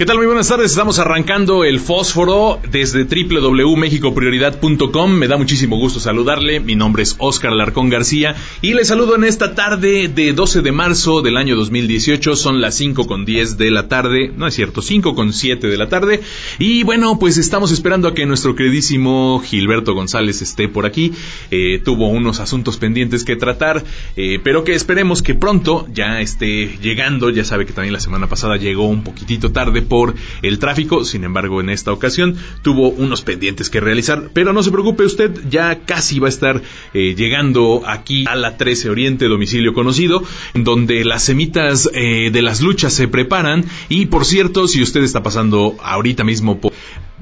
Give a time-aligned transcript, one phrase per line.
[0.00, 0.16] ¿Qué tal?
[0.16, 0.70] Muy buenas tardes.
[0.70, 5.12] Estamos arrancando el fósforo desde www.mexicoprioridad.com.
[5.12, 6.58] Me da muchísimo gusto saludarle.
[6.58, 10.72] Mi nombre es Oscar Larcón García y le saludo en esta tarde de 12 de
[10.72, 12.34] marzo del año 2018.
[12.34, 14.32] Son las 5 con 10 de la tarde.
[14.34, 16.22] No es cierto, 5 con 7 de la tarde.
[16.58, 21.12] Y bueno, pues estamos esperando a que nuestro queridísimo Gilberto González esté por aquí.
[21.50, 23.84] Eh, tuvo unos asuntos pendientes que tratar,
[24.16, 27.28] eh, pero que esperemos que pronto ya esté llegando.
[27.28, 31.04] Ya sabe que también la semana pasada llegó un poquitito tarde por el tráfico.
[31.04, 34.30] Sin embargo, en esta ocasión tuvo unos pendientes que realizar.
[34.32, 36.62] Pero no se preocupe usted, ya casi va a estar
[36.94, 40.22] eh, llegando aquí a la 13 Oriente, domicilio conocido,
[40.54, 43.66] donde las semitas eh, de las luchas se preparan.
[43.90, 46.72] Y por cierto, si usted está pasando ahorita mismo por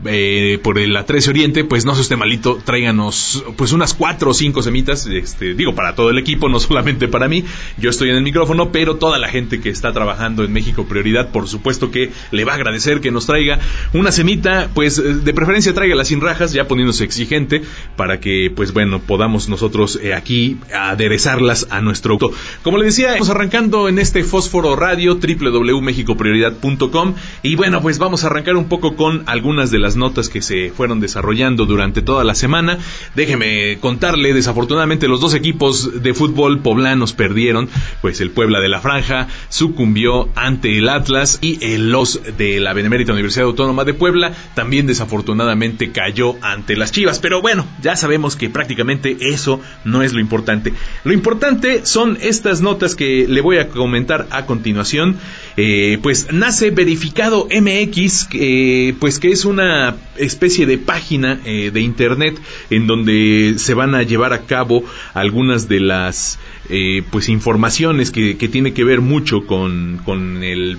[0.05, 4.35] eh, por la 13 Oriente, pues no se esté malito, tráiganos pues unas cuatro o
[4.35, 7.45] cinco semitas, este, digo, para todo el equipo, no solamente para mí,
[7.79, 11.31] yo estoy en el micrófono, pero toda la gente que está trabajando en México Prioridad,
[11.31, 13.59] por supuesto que le va a agradecer que nos traiga
[13.93, 17.63] una semita, pues de preferencia tráigala sin rajas, ya poniéndose exigente,
[17.97, 22.31] para que pues bueno, podamos nosotros eh, aquí aderezarlas a nuestro auto.
[22.63, 28.29] Como le decía, estamos arrancando en este fósforo radio www.mexicoprioridad.com y bueno, pues vamos a
[28.29, 32.35] arrancar un poco con algunas de las notas que se fueron desarrollando durante toda la
[32.35, 32.79] semana.
[33.15, 37.69] Déjeme contarle, desafortunadamente los dos equipos de fútbol poblanos perdieron,
[38.01, 42.73] pues el Puebla de la Franja sucumbió ante el Atlas y el Los de la
[42.73, 47.19] Benemérita Universidad Autónoma de Puebla también desafortunadamente cayó ante las Chivas.
[47.19, 50.73] Pero bueno, ya sabemos que prácticamente eso no es lo importante.
[51.05, 55.17] Lo importante son estas notas que le voy a comentar a continuación.
[55.57, 59.78] Eh, pues nace verificado MX, eh, pues que es una
[60.17, 62.39] especie de página eh, de internet
[62.71, 64.85] en donde se van a llevar a cabo
[65.15, 70.79] algunas de las eh, pues informaciones que, tiene que ver mucho con, con el,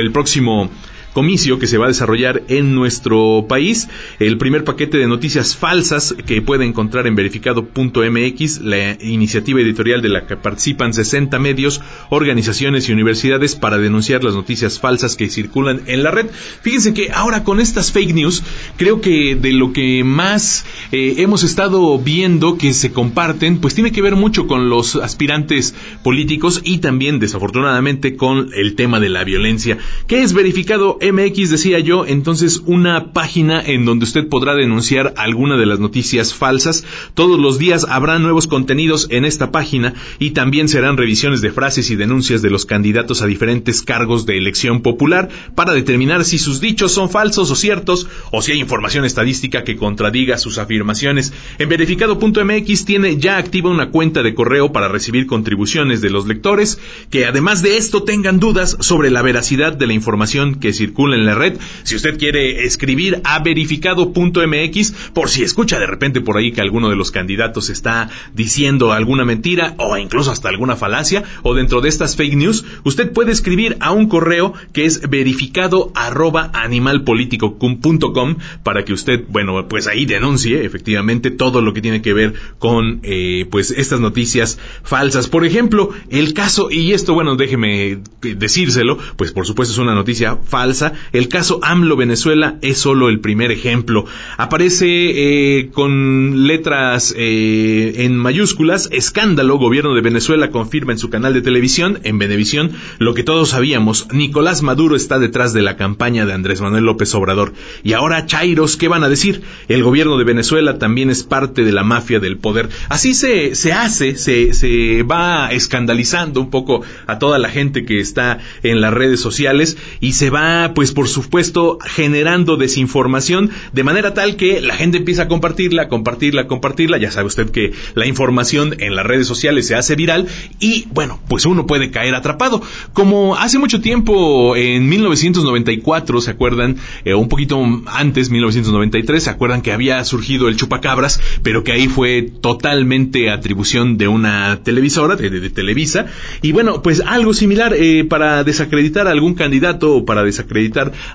[0.00, 0.70] el próximo
[1.18, 3.88] comicio que se va a desarrollar en nuestro país.
[4.20, 10.10] El primer paquete de noticias falsas que puede encontrar en verificado.mx, la iniciativa editorial de
[10.10, 11.80] la que participan 60 medios,
[12.10, 16.26] organizaciones y universidades para denunciar las noticias falsas que circulan en la red.
[16.62, 18.44] Fíjense que ahora con estas fake news,
[18.76, 23.90] creo que de lo que más eh, hemos estado viendo que se comparten, pues tiene
[23.90, 25.74] que ver mucho con los aspirantes
[26.04, 29.78] políticos y también desafortunadamente con el tema de la violencia.
[30.06, 30.96] ¿Qué es verificado?
[31.12, 36.34] MX decía yo, entonces una página en donde usted podrá denunciar alguna de las noticias
[36.34, 36.84] falsas.
[37.14, 41.90] Todos los días habrá nuevos contenidos en esta página y también serán revisiones de frases
[41.90, 46.60] y denuncias de los candidatos a diferentes cargos de elección popular para determinar si sus
[46.60, 51.32] dichos son falsos o ciertos o si hay información estadística que contradiga sus afirmaciones.
[51.58, 56.78] En verificado.mx tiene ya activa una cuenta de correo para recibir contribuciones de los lectores
[57.10, 61.24] que además de esto tengan dudas sobre la veracidad de la información que circula en
[61.24, 61.56] la red.
[61.84, 66.90] Si usted quiere escribir a verificado.mx, por si escucha de repente por ahí que alguno
[66.90, 71.88] de los candidatos está diciendo alguna mentira o incluso hasta alguna falacia o dentro de
[71.88, 78.92] estas fake news, usted puede escribir a un correo que es verificado animalpolitico.com para que
[78.92, 83.70] usted, bueno, pues ahí denuncie efectivamente todo lo que tiene que ver con eh, pues
[83.70, 85.28] estas noticias falsas.
[85.28, 90.36] Por ejemplo, el caso, y esto, bueno, déjeme decírselo, pues por supuesto es una noticia
[90.36, 90.77] falsa,
[91.12, 94.06] el caso AMLO Venezuela es solo el primer ejemplo.
[94.36, 101.34] Aparece eh, con letras eh, en mayúsculas, escándalo, gobierno de Venezuela confirma en su canal
[101.34, 106.26] de televisión, en Venevisión, lo que todos sabíamos, Nicolás Maduro está detrás de la campaña
[106.26, 107.52] de Andrés Manuel López Obrador.
[107.82, 109.42] Y ahora, Chairos, ¿qué van a decir?
[109.68, 112.68] El gobierno de Venezuela también es parte de la mafia del poder.
[112.88, 118.00] Así se, se hace, se, se va escandalizando un poco a toda la gente que
[118.00, 124.14] está en las redes sociales y se va pues por supuesto generando desinformación de manera
[124.14, 126.98] tal que la gente empieza a compartirla, compartirla, compartirla.
[126.98, 130.28] Ya sabe usted que la información en las redes sociales se hace viral
[130.60, 132.62] y bueno, pues uno puede caer atrapado.
[132.92, 136.76] Como hace mucho tiempo, en 1994, ¿se acuerdan?
[137.04, 139.22] Eh, un poquito antes, 1993.
[139.22, 144.62] ¿Se acuerdan que había surgido el chupacabras, pero que ahí fue totalmente atribución de una
[144.62, 146.06] televisora, de, Televisa?
[146.42, 150.57] Y bueno, pues algo similar eh, para desacreditar a algún candidato o para desacreditar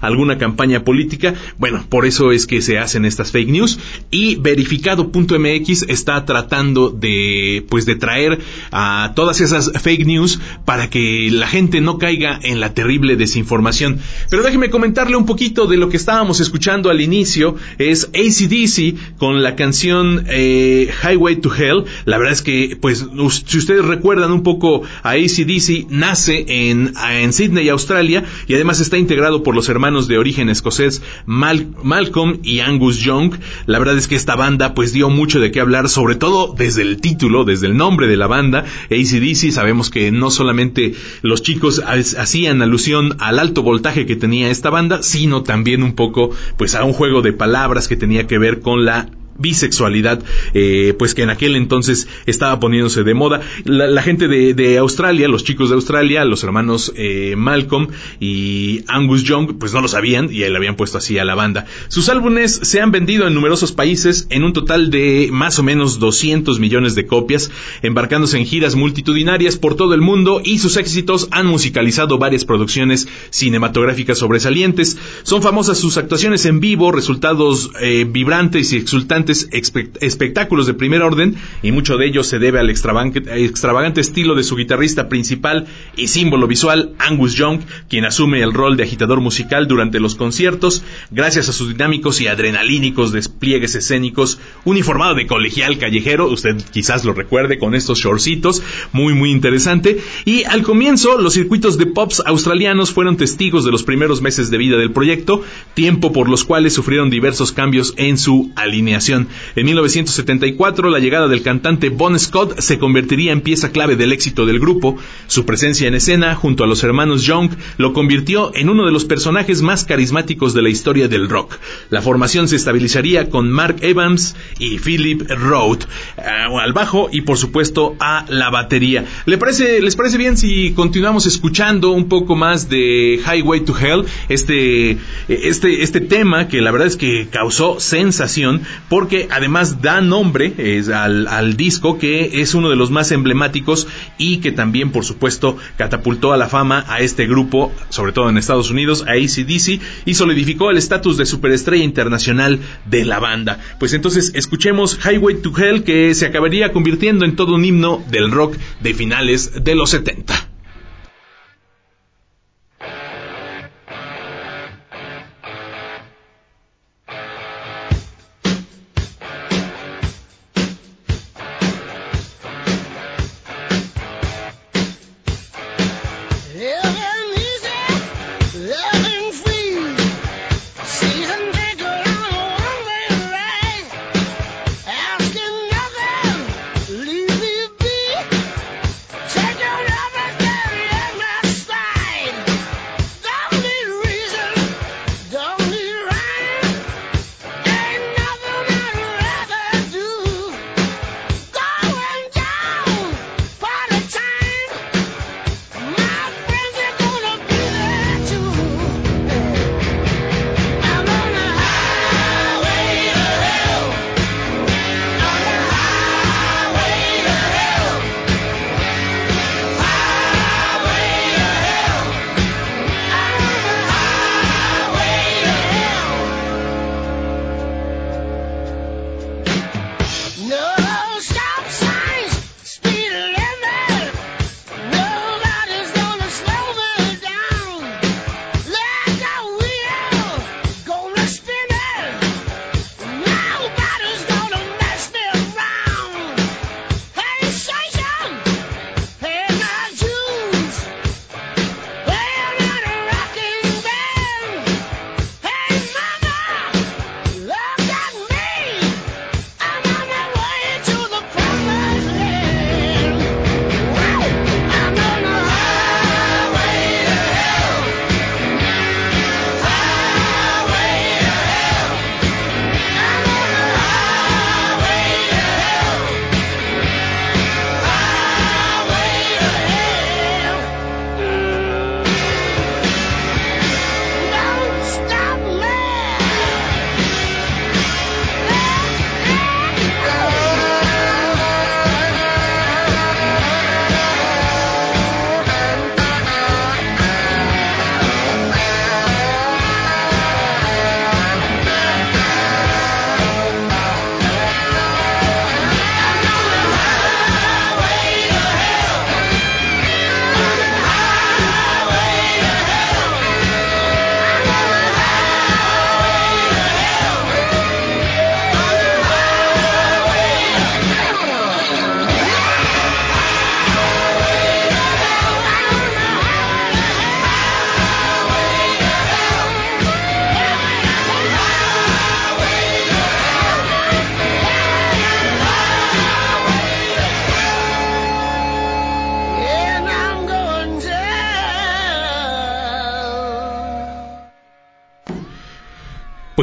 [0.02, 1.34] alguna campaña política.
[1.58, 3.80] Bueno, por eso es que se hacen estas fake news
[4.12, 8.40] y verificado.mx está tratando de pues de traer
[8.72, 14.00] a todas esas fake news para que la gente no caiga en la terrible desinformación.
[14.30, 17.56] Pero déjeme comentarle un poquito de lo que estábamos escuchando al inicio.
[17.78, 21.86] Es ACDC con la canción eh, Highway to Hell.
[22.06, 23.06] La verdad es que, pues,
[23.46, 28.98] si ustedes recuerdan un poco a ACDC, nace en, en Sydney, Australia, y además está
[28.98, 33.36] integrado por los hermanos de origen escocés Malcolm y Angus Young.
[33.66, 36.84] La verdad es que esta banda, pues, dio mucho de qué hablar, sobre todo desde
[36.84, 38.66] el título, desde el nombre de la banda.
[38.92, 44.70] ACDC, sabemos que no solamente los chicos hacían alusión al alto voltaje que tenía esta
[44.70, 48.60] banda, sino también un poco pues a un juego de palabras que tenía que ver
[48.60, 53.42] con la bisexualidad, eh, pues que en aquel entonces estaba poniéndose de moda.
[53.66, 57.88] La, gente de, Australia, los chicos de Australia, los hermanos eh, Malcolm
[58.20, 61.66] y Angus Young, pues no lo sabían y le habían puesto así a la banda.
[61.88, 66.00] Sus álbumes se han vendido en numerosos países en un total de más o menos
[66.00, 67.52] 200 millones de copias,
[67.82, 73.08] embarcándose en giras multitudinarias por todo el mundo y sus éxitos han musicalizado varias producciones
[73.30, 74.98] cinematográficas sobresalientes.
[75.24, 81.36] Son famosas sus actuaciones en vivo, resultados eh, vibrantes y exultantes espectáculos de primer orden
[81.62, 86.48] y mucho de ello se debe al extravagante, estilo de su guitarrista principal y símbolo
[86.48, 91.54] visual, Angus Young, quien asume el rol de agitador musical durante los conciertos, gracias a
[91.54, 97.76] sus dinámicos y adrenalínicos despliegues escénicos, uniformado de colegial callejero, usted quizás lo recuerde con
[97.76, 98.62] estos shortcitos,
[98.92, 103.84] muy muy interesante, y al comienzo los circuitos de pops australianos fueron testigos de los
[103.84, 105.44] primeros meses de vida del proyecto,
[105.74, 109.13] tiempo por los cuales sufrieron diversos cambios en su alineación.
[109.14, 114.46] En 1974, la llegada del cantante Bon Scott se convertiría en pieza clave del éxito
[114.46, 114.98] del grupo.
[115.28, 119.06] Su presencia en escena, junto a los hermanos Young, lo convirtió en uno de los
[119.06, 121.58] personajes más carismáticos de la historia del rock.
[121.90, 125.84] La formación se estabilizaría con Mark Evans y Philip Roth
[126.18, 126.22] eh,
[126.62, 129.06] al bajo y, por supuesto, a la batería.
[129.26, 134.06] ¿Les parece, ¿Les parece bien si continuamos escuchando un poco más de Highway to Hell?
[134.30, 138.62] Este, este, este tema que la verdad es que causó sensación
[139.04, 140.54] porque además da nombre
[140.94, 143.86] al, disco que es uno de los más emblemáticos
[144.18, 148.38] y que también por supuesto catapultó a la fama a este grupo, sobre todo en
[148.38, 153.60] Estados Unidos, a ACDC y solidificó el estatus de superestrella internacional de la banda.
[153.78, 158.32] Pues entonces escuchemos Highway to Hell que se acabaría convirtiendo en todo un himno del
[158.32, 160.53] rock de finales de los 70.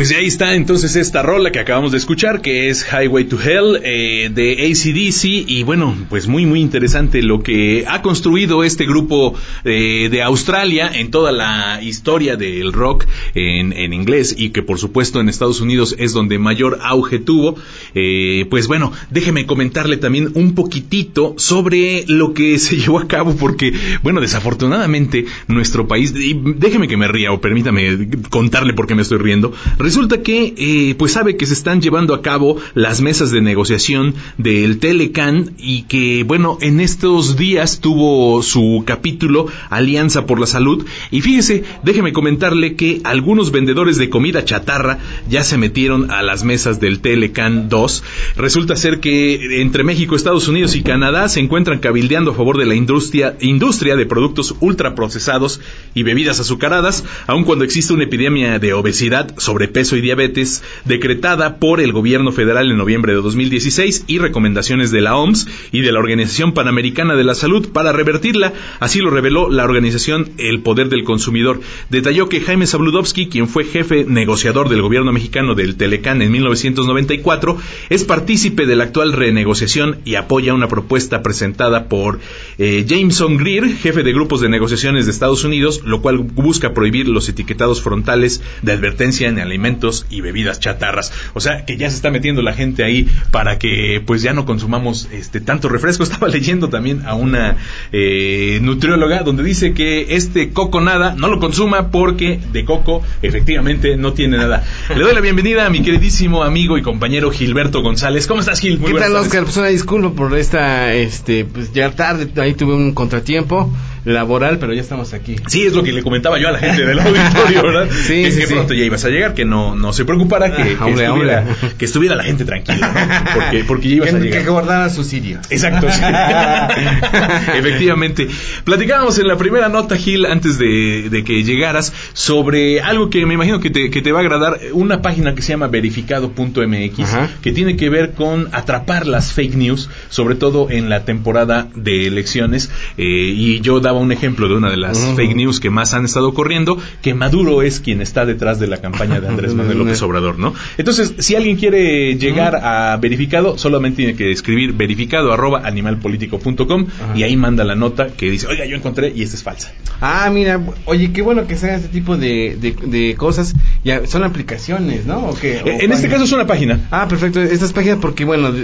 [0.00, 3.80] Pues ahí está entonces esta rola que acabamos de escuchar, que es Highway to Hell
[3.82, 5.50] eh, de ACDC.
[5.50, 9.34] Y bueno, pues muy, muy interesante lo que ha construido este grupo
[9.64, 15.20] eh, de Australia en toda la historia del rock en, inglés y que por supuesto
[15.20, 17.56] en Estados Unidos es donde mayor auge tuvo.
[17.96, 23.34] Eh, pues bueno, déjeme comentarle también un poquitito sobre lo que se llevó a cabo,
[23.34, 23.72] porque
[24.04, 29.02] bueno, desafortunadamente nuestro país, y déjeme que me ría o permítame contarle por qué me
[29.02, 33.30] estoy riendo Resulta que, eh, pues sabe que se están llevando a cabo las mesas
[33.30, 40.40] de negociación del Telecan y que, bueno, en estos días tuvo su capítulo Alianza por
[40.40, 40.86] la Salud.
[41.10, 44.98] Y fíjese, déjeme comentarle que algunos vendedores de comida chatarra
[45.28, 48.04] ya se metieron a las mesas del Telecan 2.
[48.36, 52.66] Resulta ser que entre México, Estados Unidos y Canadá se encuentran cabildeando a favor de
[52.66, 55.60] la industria, industria de productos ultraprocesados
[55.94, 61.58] y bebidas azucaradas, aun cuando existe una epidemia de obesidad sobre peso y diabetes decretada
[61.58, 65.92] por el gobierno federal en noviembre de 2016 y recomendaciones de la OMS y de
[65.92, 68.52] la Organización Panamericana de la Salud para revertirla.
[68.80, 71.60] Así lo reveló la organización El Poder del Consumidor.
[71.90, 77.56] Detalló que Jaime Zabludovsky, quien fue jefe negociador del gobierno mexicano del Telecán en 1994,
[77.88, 82.18] es partícipe de la actual renegociación y apoya una propuesta presentada por
[82.58, 83.38] eh, Jameson
[83.80, 88.42] jefe de grupos de negociaciones de Estados Unidos, lo cual busca prohibir los etiquetados frontales
[88.62, 91.12] de advertencia en alimentos alimentos y bebidas chatarras.
[91.34, 94.44] O sea, que ya se está metiendo la gente ahí para que pues ya no
[94.44, 96.02] consumamos este tanto refresco.
[96.10, 97.56] Estaba leyendo también a una
[97.92, 103.96] eh, nutrióloga donde dice que este coco nada no lo consuma porque de coco efectivamente
[103.96, 104.64] no tiene nada.
[104.94, 108.26] Le doy la bienvenida a mi queridísimo amigo y compañero Gilberto González.
[108.26, 108.78] ¿Cómo estás, Gil?
[108.78, 109.44] Muy ¿Qué tal, Oscar?
[109.44, 113.72] Pues una disculpa por esta, este, pues ya tarde, ahí tuve un contratiempo
[114.04, 115.36] laboral, pero ya estamos aquí.
[115.46, 117.88] Sí, es lo que le comentaba yo a la gente del auditorio, ¿verdad?
[117.90, 120.76] sí, que, sí, que pronto ya ibas a llegar, que no, no se preocupara, que,
[120.80, 121.44] ah, estuviera,
[121.78, 123.30] que estuviera la gente tranquila, ¿no?
[123.34, 124.42] Porque, porque ya ibas a llegar.
[124.42, 125.38] Que guardara su sitio.
[125.50, 126.00] Exacto, sí.
[127.58, 128.28] Efectivamente.
[128.64, 133.34] Platicábamos en la primera nota, Gil, antes de, de, que llegaras, sobre algo que me
[133.34, 137.10] imagino que te, que te va a agradar, una página que se llama verificado.mx,
[137.42, 142.06] que tiene que ver con atrapar las fake news, sobre todo en la temporada de
[142.06, 145.94] elecciones, eh, y yo daba un ejemplo de una de las fake news que más
[145.94, 149.78] han estado corriendo, que Maduro es quien está detrás de la campaña de Andrés Manuel
[149.78, 150.54] López Obrador, ¿no?
[150.78, 157.24] Entonces, si alguien quiere llegar a verificado, solamente tiene que escribir verificado arroba animalpolitico.com y
[157.24, 159.72] ahí manda la nota que dice, oiga, yo encontré y esta es falsa.
[160.00, 163.54] Ah, mira, oye, qué bueno que sea este tipo de, de, cosas.
[163.82, 165.34] Ya, son aplicaciones, ¿no?
[165.42, 166.86] en este caso es una página.
[166.92, 167.42] Ah, perfecto.
[167.42, 168.54] Estas páginas porque, bueno,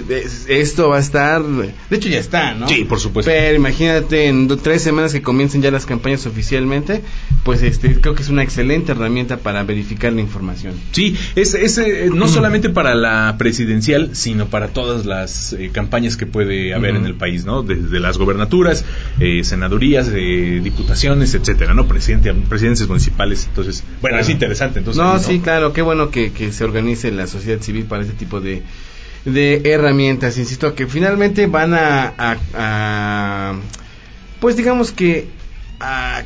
[0.49, 1.43] esto va a estar...
[1.43, 2.69] De hecho, ya está, ¿no?
[2.69, 3.31] Sí, por supuesto.
[3.31, 7.03] Pero imagínate, en tres semanas que comiencen ya las campañas oficialmente,
[7.43, 10.75] pues este creo que es una excelente herramienta para verificar la información.
[10.93, 16.19] Sí, es, es eh, no solamente para la presidencial, sino para todas las eh, campañas
[16.19, 17.63] que puede haber en el país, ¿no?
[17.63, 18.85] Desde las gobernaturas,
[19.19, 21.89] eh, senadurías, diputaciones, etcétera, ¿no?
[21.89, 23.47] Presidente, presidencias municipales.
[23.49, 24.81] Entonces, bueno, es interesante.
[24.81, 28.15] Entonces, no, sí, claro, qué bueno que, que se organice la sociedad civil para este
[28.15, 28.63] tipo de
[29.25, 32.15] de herramientas, insisto, que finalmente van a,
[32.55, 33.55] a
[34.41, 35.29] pues digamos que
[35.81, 36.23] a,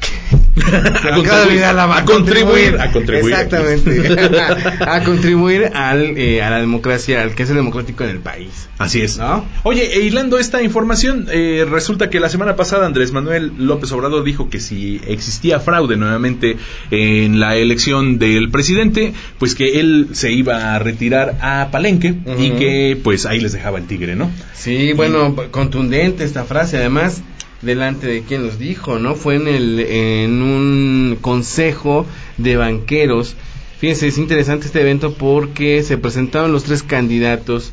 [1.97, 4.00] a, contribuir, a, contribuir, exactamente.
[4.81, 8.69] A contribuir al, eh, a la democracia al que es el democrático en el país.
[8.79, 9.19] Así es.
[9.19, 9.45] ¿no?
[9.62, 14.25] oye e hilando esta información eh, resulta que la semana pasada Andrés Manuel López Obrador
[14.25, 16.57] dijo que si existía fraude nuevamente
[16.90, 22.50] en la elección del presidente pues que él se iba a retirar a Palenque y
[22.52, 26.79] que pues ahí les dejaba el tigre no sí bueno contundente esta frase.
[26.79, 27.23] Además
[27.62, 29.14] delante de quien los dijo, ¿no?
[29.14, 32.07] Fue en, el, en un consejo
[32.38, 33.37] de banqueros.
[33.79, 37.73] Fíjense, es interesante este evento porque se presentaron los tres candidatos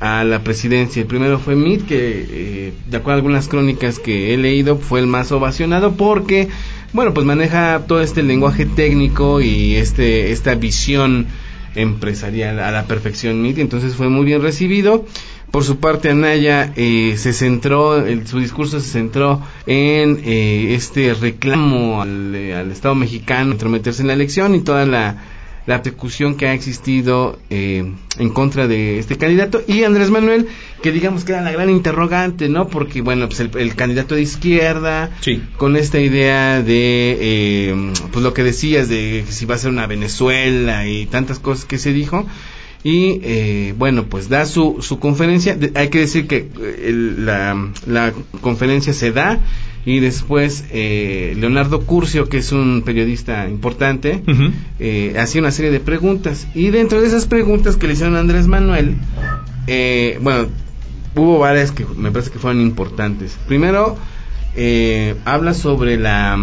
[0.00, 1.02] a la presidencia.
[1.02, 4.98] El primero fue Mitt, que eh, de acuerdo a algunas crónicas que he leído fue
[4.98, 6.48] el más ovacionado porque,
[6.92, 11.28] bueno, pues maneja todo este lenguaje técnico y este esta visión
[11.76, 15.06] empresarial a la perfección Mitt, entonces fue muy bien recibido.
[15.50, 22.04] Por su parte, Anaya eh, se centró, su discurso se centró en eh, este reclamo
[22.04, 25.16] eh, al, Estado mexicano entrometerse en la elección y toda la,
[25.64, 29.62] la persecución que ha existido en contra de este candidato.
[29.66, 30.48] Y Andrés Manuel,
[30.82, 32.68] que digamos que era la gran interrogante, ¿no?
[32.68, 35.10] Porque, bueno, pues el, candidato de izquierda,
[35.56, 40.86] con esta idea de, pues lo que decías, de si va a ser una Venezuela
[40.86, 42.26] y tantas cosas que se dijo
[42.84, 48.12] y eh, bueno pues da su, su conferencia hay que decir que eh, la, la
[48.40, 49.40] conferencia se da
[49.88, 54.22] y después eh, Leonardo Curcio, que es un periodista importante,
[54.78, 56.46] eh, hacía una serie de preguntas.
[56.54, 58.96] Y dentro de esas preguntas que le hicieron a Andrés Manuel,
[59.66, 60.48] eh, bueno,
[61.16, 63.38] hubo varias que me parece que fueron importantes.
[63.46, 63.96] Primero,
[65.24, 66.38] habla sobre la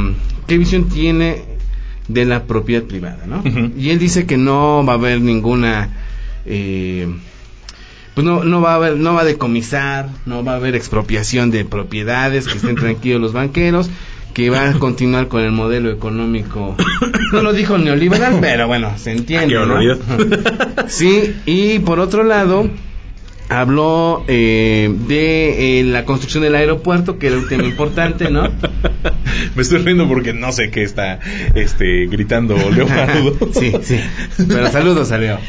[0.48, 1.44] qué visión tiene
[2.08, 3.44] de la propiedad privada, ¿no?
[3.77, 5.89] Y él dice que no va a haber ninguna
[6.46, 11.52] pues no, no va a haber, no va a decomisar, no va a haber expropiación
[11.52, 13.90] de propiedades, que estén tranquilos los banqueros,
[14.34, 16.75] que va a continuar con el modelo económico,
[17.32, 19.80] no lo dijo neoliberal, pero bueno, se entiende, ¿no?
[20.88, 22.70] sí, y por otro lado,
[23.50, 28.50] habló eh, de eh, la construcción del aeropuerto, que era un tema importante, ¿no?
[29.56, 31.20] Me estoy riendo porque no sé qué está
[31.54, 33.38] este, gritando Leopardo.
[33.54, 34.00] sí, sí.
[34.48, 35.40] Pero saludos a Leo.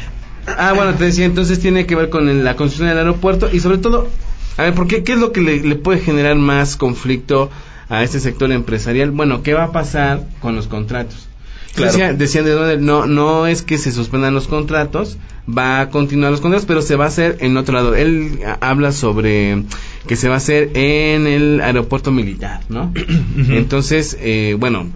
[0.47, 3.77] Ah, bueno, te decía, entonces tiene que ver con la construcción del aeropuerto y sobre
[3.79, 4.07] todo,
[4.55, 7.49] a ver, ¿por qué, ¿qué es lo que le, puede generar más conflicto
[7.89, 9.11] a este sector empresarial?
[9.11, 11.27] Bueno, ¿qué va a pasar con los contratos?
[11.75, 16.65] Decían, de no, no es que se suspendan los contratos, va a continuar los contratos,
[16.65, 17.93] pero se va a hacer en otro lado.
[17.93, 19.63] Él habla sobre
[20.07, 22.91] que se va a hacer en el aeropuerto militar, ¿no?
[23.49, 24.87] Entonces, eh, bueno,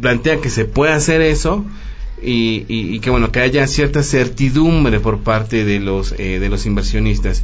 [0.00, 1.64] plantea que se puede hacer eso,
[2.24, 7.42] y, que bueno que haya cierta certidumbre por parte de los eh, de los inversionistas.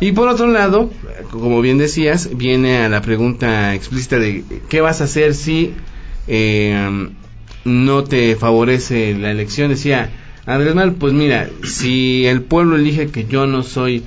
[0.00, 0.90] Y por otro lado
[1.30, 5.72] como bien decías viene a la pregunta explícita de qué vas a hacer si
[6.26, 7.08] eh,
[7.64, 9.70] no te favorece la elección.
[9.70, 10.10] Decía
[10.46, 14.04] Andrés Manuel pues mira si el pueblo elige que yo no soy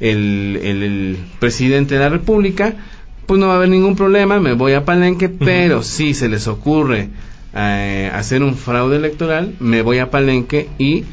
[0.00, 2.74] el, el, presidente de la república
[3.26, 6.48] pues no va a haber ningún problema me voy a Palenque pero si se les
[6.48, 7.10] ocurre
[7.54, 11.04] eh, hacer un fraude electoral, me voy a Palenque y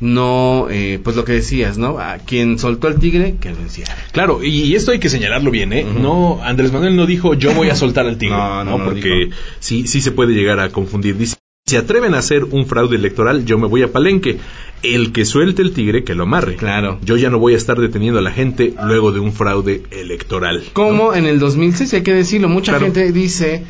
[0.00, 1.98] no, eh, pues lo que decías, ¿no?
[1.98, 3.92] A quien soltó al tigre, que lo encierre.
[4.12, 5.84] Claro, y, esto hay que señalarlo bien, ¿eh?
[5.84, 9.30] No, Andrés Manuel no dijo yo voy a soltar al tigre, no, no, porque
[9.60, 11.16] sí, sí se puede llegar a confundir.
[11.16, 14.38] Dice, si atreven a hacer un fraude electoral, yo me voy a Palenque.
[14.82, 16.56] El que suelte el tigre, que lo amarre.
[16.56, 16.98] Claro.
[17.02, 20.62] Yo ya no voy a estar deteniendo a la gente luego de un fraude electoral.
[20.74, 23.64] Como en el 2006, hay que decirlo, mucha gente dice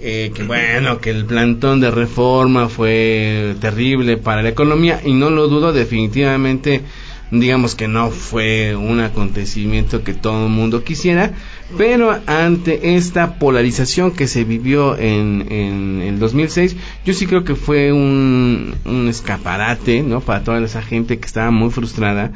[0.00, 5.30] eh, que bueno, que el plantón de reforma fue terrible para la economía y no
[5.30, 6.82] lo dudo definitivamente
[7.30, 11.32] digamos que no fue un acontecimiento que todo el mundo quisiera,
[11.76, 17.56] pero ante esta polarización que se vivió en, en el 2006, yo sí creo que
[17.56, 20.20] fue un, un escaparate, ¿no?
[20.20, 22.32] Para toda esa gente que estaba muy frustrada,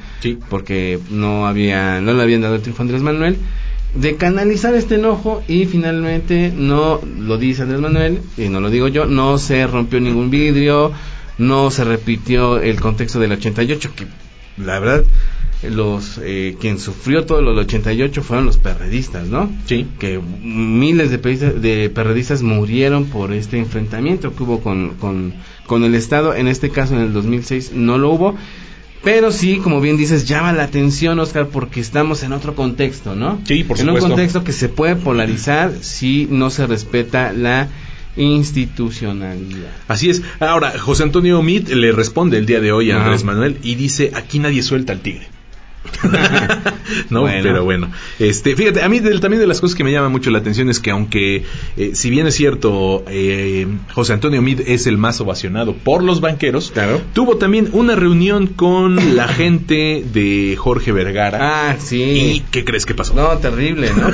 [0.48, 3.36] porque no había, no le habían dado el triunfo a Andrés Manuel,
[3.94, 8.88] de canalizar este enojo y finalmente no lo dice Andrés Manuel y no lo digo
[8.88, 10.92] yo, no se rompió ningún vidrio,
[11.38, 14.06] no se repitió el contexto del 88 que
[14.62, 15.04] la verdad
[15.68, 19.50] los eh, quien sufrió todo lo del 88 fueron los perredistas, ¿no?
[19.66, 19.86] Sí.
[19.98, 25.34] Que miles de, de perredistas murieron por este enfrentamiento que hubo con, con,
[25.66, 26.34] con el Estado.
[26.34, 28.36] En este caso, en el 2006, no lo hubo.
[29.02, 33.40] Pero sí, como bien dices, llama la atención, Oscar, porque estamos en otro contexto, ¿no?
[33.44, 33.82] Sí, por supuesto.
[33.82, 37.68] En un contexto que se puede polarizar si no se respeta la
[38.16, 39.70] institucionalidad.
[39.88, 40.22] Así es.
[40.40, 44.12] Ahora, José Antonio Mit le responde el día de hoy a Andrés Manuel y dice,
[44.14, 45.28] aquí nadie suelta al tigre.
[47.10, 47.90] no, pero bueno.
[48.18, 50.80] Este, fíjate, a mí también de las cosas que me llama mucho la atención es
[50.80, 51.44] que aunque,
[51.76, 56.20] eh, si bien es cierto, eh, José Antonio Mid es el más ovacionado por los
[56.20, 56.72] banqueros,
[57.14, 61.70] tuvo también una reunión con la gente de Jorge Vergara.
[61.70, 62.02] Ah, sí.
[62.02, 63.14] ¿Y qué crees que pasó?
[63.14, 64.10] No, terrible, ¿no?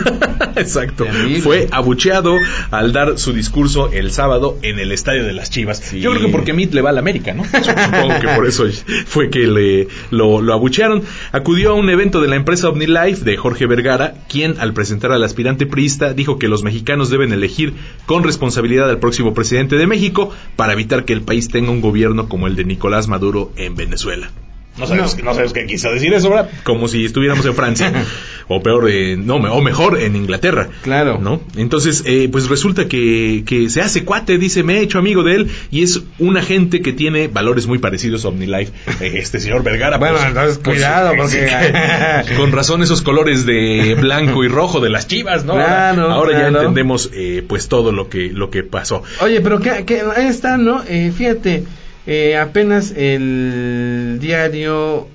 [0.56, 1.06] Exacto.
[1.42, 2.36] Fue abucheado
[2.70, 5.92] al dar su discurso el sábado en el Estadio de las Chivas.
[5.92, 7.44] Yo creo que porque Mid le va a la América, ¿no?
[7.44, 8.64] Supongo que por eso
[9.06, 11.02] fue que le, lo, lo abuchearon.
[11.32, 15.24] Acudió a un evento de la empresa OmniLife de Jorge Vergara, quien al presentar al
[15.24, 20.32] aspirante priista dijo que los mexicanos deben elegir con responsabilidad al próximo presidente de México
[20.56, 24.30] para evitar que el país tenga un gobierno como el de Nicolás Maduro en Venezuela.
[24.78, 25.32] No sabemos, no.
[25.32, 26.50] sabemos qué quiso decir eso, ¿verdad?
[26.62, 27.92] Como si estuviéramos en Francia.
[28.48, 30.68] o peor, eh, no, o mejor, en Inglaterra.
[30.82, 31.18] Claro.
[31.18, 31.40] ¿No?
[31.56, 35.34] Entonces, eh, pues resulta que, que se hace cuate, dice, me he hecho amigo de
[35.34, 38.72] él, y es un agente que tiene valores muy parecidos a OmniLife.
[39.00, 39.98] Eh, este señor Vergara.
[39.98, 42.36] Bueno, pues, entonces pues, cuidado, porque...
[42.36, 45.54] con razón esos colores de blanco y rojo de las chivas, ¿no?
[45.54, 47.10] Claro, ahora, ya entendemos,
[47.48, 49.02] pues, todo lo que, lo que pasó.
[49.20, 50.82] Oye, pero que, que ahí está, ¿no?
[50.82, 51.64] fíjate
[52.06, 55.08] eh, apenas el diario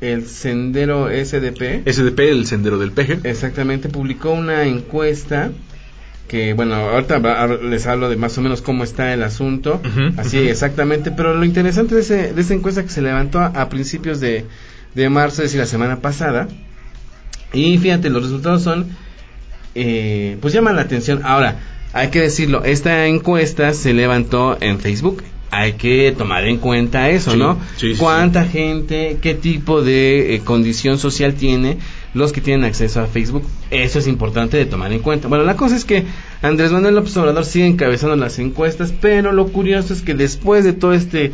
[0.00, 1.88] El Sendero SDP.
[1.90, 3.18] SDP, el Sendero del Peje.
[3.24, 5.50] Exactamente, publicó una encuesta
[6.28, 7.18] que, bueno, ahorita
[7.62, 9.80] les hablo de más o menos cómo está el asunto,
[10.16, 14.20] así exactamente, pero lo interesante de, ese, de esa encuesta que se levantó a, principios
[14.20, 14.44] de,
[14.94, 16.46] de marzo, es decir, la semana pasada,
[17.52, 18.86] y fíjate, los resultados son
[19.74, 21.20] eh, pues llaman la atención.
[21.24, 21.56] Ahora,
[21.92, 25.22] hay que decirlo, esta encuesta se levantó en Facebook.
[25.52, 27.58] Hay que tomar en cuenta eso, Sí, ¿no?
[27.76, 31.78] sí, sí, ¿Cuánta gente, qué tipo de eh, condición social tiene
[32.14, 33.42] los que tienen acceso a Facebook?
[33.70, 35.26] Eso es importante de tomar en cuenta.
[35.26, 36.04] Bueno, la cosa es que
[36.42, 40.72] Andrés Manuel López Obrador sigue encabezando las encuestas, pero lo curioso es que después de
[40.72, 41.32] todo este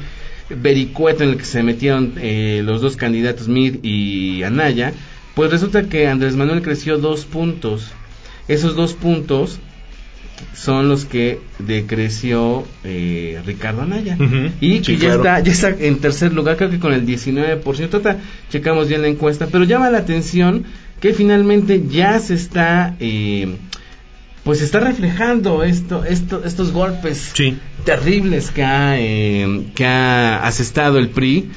[0.48, 4.92] vericueto en el que se metieron eh, los dos candidatos, Mid y Anaya,
[5.34, 7.90] pues resulta que Andrés Manuel creció dos puntos.
[8.48, 9.58] Esos dos puntos
[10.54, 14.16] son los que decreció eh, Ricardo Anaya.
[14.60, 15.16] Y que ya, claro.
[15.22, 17.64] está, ya está en tercer lugar, creo que con el 19%.
[17.92, 18.18] Ahorita
[18.50, 20.64] checamos bien la encuesta, pero llama la atención
[21.00, 23.56] que finalmente ya se está, eh,
[24.44, 27.58] pues está reflejando esto, esto, estos golpes Sí.
[27.84, 31.50] terribles que ha, eh, que ha asestado el PRI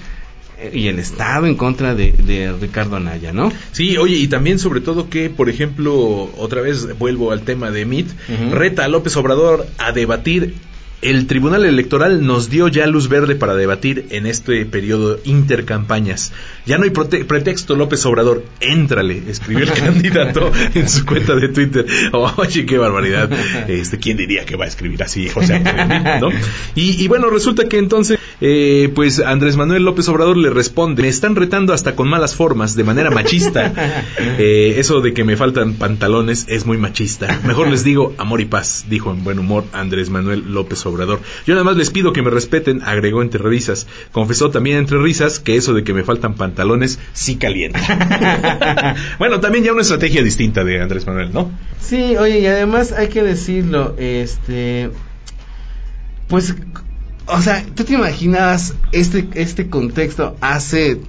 [0.74, 3.52] y el Estado en contra de, de Ricardo Anaya, ¿no?
[3.72, 7.86] Sí, oye, y también sobre todo que, por ejemplo, otra vez vuelvo al tema de
[7.86, 8.10] MIT,
[8.52, 10.56] reta a López Obrador a debatir.
[11.02, 16.34] El Tribunal Electoral nos dio ya luz verde para debatir en este periodo intercampañas.
[16.66, 21.86] Ya no hay pretexto, López Obrador, éntrale, escribió el candidato en su cuenta de Twitter.
[22.12, 23.30] Oye, qué barbaridad.
[23.70, 26.30] Este, ¿quién diría que va a escribir así, José Antonio ¿no?
[26.76, 31.08] Y, y bueno, resulta que entonces, eh, pues Andrés Manuel López Obrador le responde, me
[31.08, 33.74] están retando hasta con malas formas, de manera machista.
[34.42, 37.40] Eh, eso de que me faltan pantalones es muy machista.
[37.46, 41.20] Mejor les digo amor y paz, dijo en buen humor Andrés Manuel López Obrador.
[41.46, 43.88] Yo nada más les pido que me respeten, agregó entre risas.
[44.12, 48.96] Confesó también entre risas que eso de que me faltan pantalones sí calienta.
[49.20, 51.52] bueno, también ya una estrategia distinta de Andrés Manuel, ¿no?
[51.80, 54.90] Sí, oye, y además hay que decirlo, este,
[56.28, 56.56] pues,
[57.30, 61.00] o sea, ¿tú te imaginas este, este contexto hace,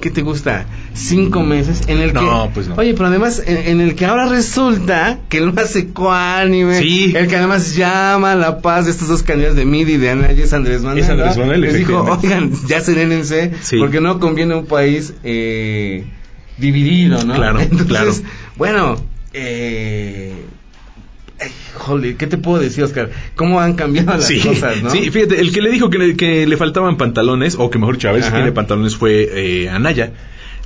[0.00, 0.66] ¿qué te gusta?
[0.94, 2.76] Cinco meses en el que, No, pues no.
[2.76, 7.12] oye, pero además en, en el que ahora resulta que el más ecuánime, Sí.
[7.16, 10.10] el que además llama a la paz de estos dos candidatos de Midi y de
[10.10, 11.02] Anaya es Andrés Manuel.
[11.02, 11.42] Es Andrés ¿no?
[11.42, 13.76] Manuel, Les dijo, oigan, ya serénense, Sí.
[13.78, 16.04] porque no conviene un país eh,
[16.58, 17.34] dividido, ¿no?
[17.34, 18.12] Claro, Entonces, claro.
[18.56, 18.96] bueno,
[19.32, 20.32] eh,
[21.40, 23.10] ay, jole, ¿qué te puedo decir, Oscar?
[23.36, 24.90] ¿Cómo han cambiado las sí, cosas, no?
[24.90, 27.96] sí, fíjate, el que le dijo que le, que le faltaban pantalones, o que mejor
[27.96, 28.30] dicho, a Ajá.
[28.30, 29.28] tiene pantalones, fue
[29.64, 30.12] eh, Anaya.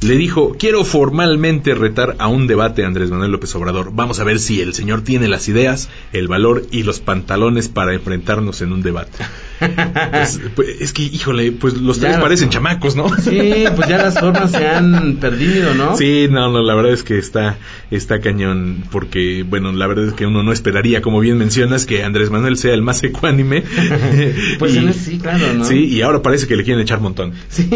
[0.01, 3.91] Le dijo, quiero formalmente retar a un debate a Andrés Manuel López Obrador.
[3.93, 7.95] Vamos a ver si el señor tiene las ideas, el valor y los pantalones para
[7.95, 9.19] enfrentarnos en un debate.
[9.59, 13.09] Pues, pues, es que, híjole, pues los Ya tres no- parecen chamacos, ¿no?
[13.19, 15.97] Sí, pues ya las formas se han perdido, ¿no?
[15.97, 17.59] Sí, no, no, la verdad es que está,
[17.91, 22.05] está cañón, porque, bueno, la verdad es que uno no esperaría, como bien mencionas, que
[22.05, 23.65] Andrés Manuel sea el más ecuánime.
[24.61, 25.65] Pues Y- sí, claro, ¿no?
[25.65, 27.33] Sí, y ahora parece que le quieren echar montón.
[27.49, 27.69] Sí,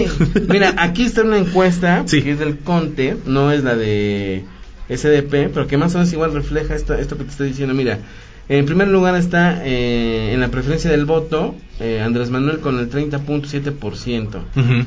[0.48, 2.22] mira, aquí está una encuesta Sí.
[2.22, 4.44] que es del Conte, no es la de
[4.88, 7.74] SDP, pero que más o menos igual refleja esto, esto que te estoy diciendo.
[7.74, 7.98] Mira,
[8.48, 12.90] en primer lugar está eh, en la preferencia del voto eh, Andrés Manuel con el
[12.90, 14.26] 30.7%.
[14.28, 14.86] Ujú.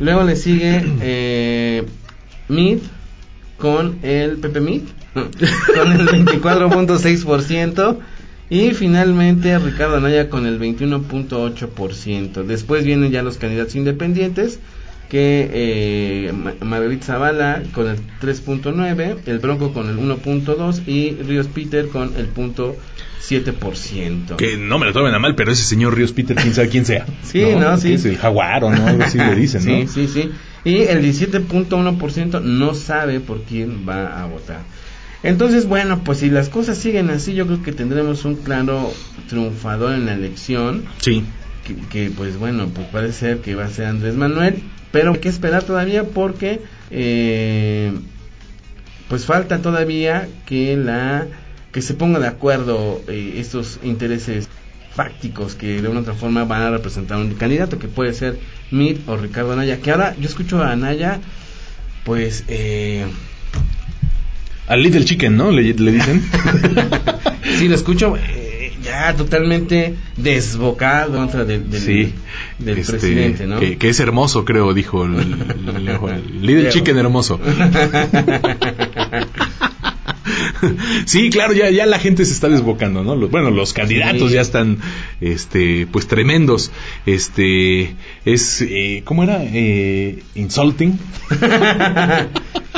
[0.00, 1.84] Luego le sigue eh,
[2.48, 2.78] Mid
[3.56, 4.82] con el Pepe Mid
[5.14, 7.98] con el 24.6%
[8.50, 12.44] y finalmente Ricardo Anaya con el 21.8%.
[12.44, 14.60] Después vienen ya los candidatos independientes
[15.08, 15.48] que
[16.28, 21.88] eh, Ma- Margarita Zavala con el 3.9, el Bronco con el 1.2 y Ríos Peter
[21.88, 22.76] con el punto
[23.22, 24.36] 7%.
[24.36, 26.84] Que no me lo tomen a mal, pero ese señor Ríos Peter, quién sabe quién
[26.84, 27.06] sea.
[27.22, 27.94] Sí, no, sí.
[27.94, 29.88] Es el jaguar o no, algo así le dicen, Sí, ¿no?
[29.92, 30.30] sí, sí.
[30.64, 34.60] Y el 17.1% no sabe por quién va a votar.
[35.22, 38.92] Entonces, bueno, pues si las cosas siguen así, yo creo que tendremos un claro
[39.28, 40.84] triunfador en la elección.
[41.00, 41.24] Sí.
[41.64, 44.56] Que, que, pues bueno, pues parece ser que va a ser Andrés Manuel.
[44.96, 47.92] Pero hay que esperar todavía porque, eh,
[49.10, 51.26] pues falta todavía que la
[51.70, 54.48] que se ponga de acuerdo eh, estos intereses
[54.94, 58.38] fácticos que de una u otra forma van a representar un candidato que puede ser
[58.70, 59.82] Mid o Ricardo Anaya.
[59.82, 61.20] Que ahora yo escucho a Anaya,
[62.06, 63.04] pues eh,
[64.66, 65.50] Al Little Chicken, ¿no?
[65.50, 66.24] Le, le dicen.
[67.58, 68.45] sí lo escucho eh,
[68.86, 72.14] ya totalmente desbocado contra del, del, sí.
[72.58, 73.58] del Este, presidente, ¿no?
[73.60, 76.68] Que, que es hermoso, creo, dijo el, el- el Little.
[76.70, 77.40] Chicken hermoso.
[81.06, 83.14] Sí, claro, ya, ya la gente se está desbocando, ¿no?
[83.16, 84.34] Los- bueno, los candidatos Sí.
[84.34, 84.78] ya están,
[85.20, 86.70] este, pues tremendos.
[87.06, 89.40] Este, es, eh, ¿cómo era?
[89.42, 90.98] Eh, insulting.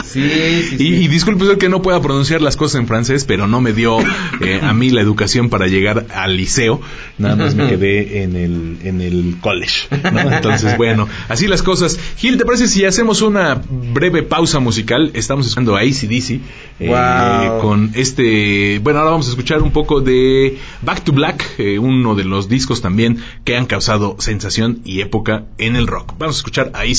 [0.05, 0.87] Sí, sí, Y, sí.
[0.87, 3.99] y disculpe que no pueda pronunciar las cosas en francés, pero no me dio
[4.41, 6.81] eh, a mí la educación para llegar al liceo.
[7.19, 9.89] Nada más me quedé en el, en el college.
[10.11, 10.33] ¿no?
[10.33, 11.99] Entonces, bueno, así las cosas.
[12.17, 13.61] Gil, ¿te parece si hacemos una
[13.93, 15.11] breve pausa musical?
[15.15, 16.41] Estamos escuchando a ACDC
[16.81, 17.59] eh, Wow.
[17.69, 18.79] Con este...
[18.79, 22.49] Bueno, ahora vamos a escuchar un poco de Back to Black, eh, uno de los
[22.49, 26.15] discos también que han causado sensación y época en el rock.
[26.17, 26.87] Vamos a escuchar a.
[26.87, 26.95] I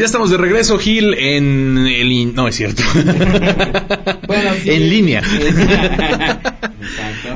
[0.00, 2.10] ya estamos de regreso, Gil, en el...
[2.10, 2.82] in- No, es cierto.
[4.26, 4.70] Bueno, sí.
[4.70, 5.22] En línea.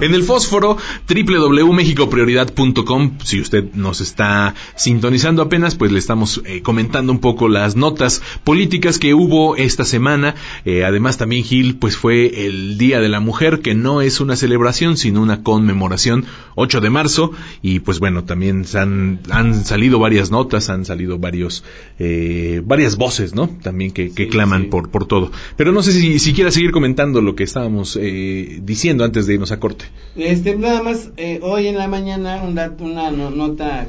[0.00, 0.76] En el fósforo,
[1.08, 3.18] www.mexicoprioridad.com.
[3.22, 8.22] Si usted nos está sintonizando apenas, pues le estamos eh, comentando un poco las notas
[8.42, 10.34] políticas que hubo esta semana.
[10.64, 14.36] Eh, además, también Gil, pues fue el Día de la Mujer, que no es una
[14.36, 16.24] celebración, sino una conmemoración,
[16.56, 17.32] 8 de marzo.
[17.62, 21.64] Y pues bueno, también han, han salido varias notas, han salido varios,
[21.98, 23.48] eh, varias voces, ¿no?
[23.62, 24.68] También que, que Sí, claman sí.
[24.68, 25.30] por, por todo.
[25.56, 29.34] Pero no sé si, si quiera seguir comentando lo que estábamos eh, diciendo antes de
[29.34, 29.86] irnos a corte.
[30.16, 33.88] Este, nada más, eh, hoy en la mañana un dato, una no- nota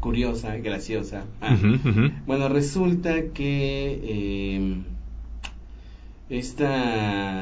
[0.00, 1.24] curiosa, graciosa.
[1.42, 1.56] Ah.
[2.26, 4.74] Bueno, resulta que eh,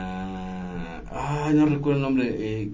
[0.08, 0.98] esta...
[1.10, 2.26] Ay, no recuerdo el nombre.
[2.38, 2.70] eh,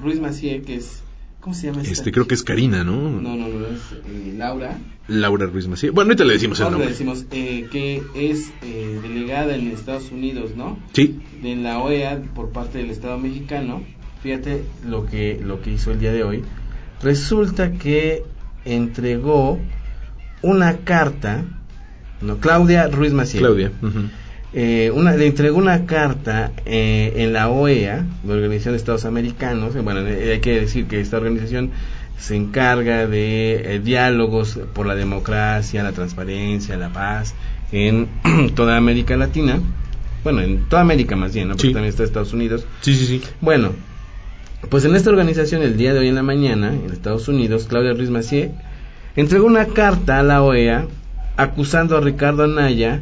[0.00, 1.02] Ruiz Macié, que es
[1.40, 1.92] ¿Cómo se llama esta?
[1.92, 3.10] Este, creo que es Karina, ¿no?
[3.10, 4.78] No, no, no, es eh, Laura.
[5.12, 5.92] Laura Ruiz Macías.
[5.92, 6.92] Bueno, ahorita le decimos el Ahora le nombre.
[6.92, 10.78] decimos eh, que es eh, delegada en Estados Unidos, ¿no?
[10.92, 13.82] Sí, De la OEA por parte del Estado mexicano.
[14.22, 16.42] Fíjate lo que, lo que hizo el día de hoy.
[17.02, 18.22] Resulta que
[18.64, 19.58] entregó
[20.42, 21.44] una carta,
[22.20, 23.42] no, Claudia Ruiz Maciel.
[23.42, 23.72] Claudia.
[24.54, 29.74] Eh, una, le entregó una carta eh, en la OEA, la Organización de Estados Americanos.
[29.74, 31.70] eh, Bueno, eh, hay que decir que esta organización
[32.22, 37.34] se encarga de eh, diálogos por la democracia, la transparencia, la paz
[37.72, 38.06] en
[38.54, 39.58] toda América Latina.
[40.22, 41.54] Bueno, en toda América más bien, ¿no?
[41.54, 41.72] Porque Sí.
[41.72, 42.64] también está Estados Unidos.
[42.80, 43.22] Sí, sí, sí.
[43.40, 43.72] Bueno,
[44.68, 47.92] pues en esta organización el día de hoy en la mañana, en Estados Unidos, Claudia
[47.92, 48.52] Ruiz Macié
[49.16, 50.86] entregó una carta a la OEA
[51.36, 53.00] acusando a Ricardo Anaya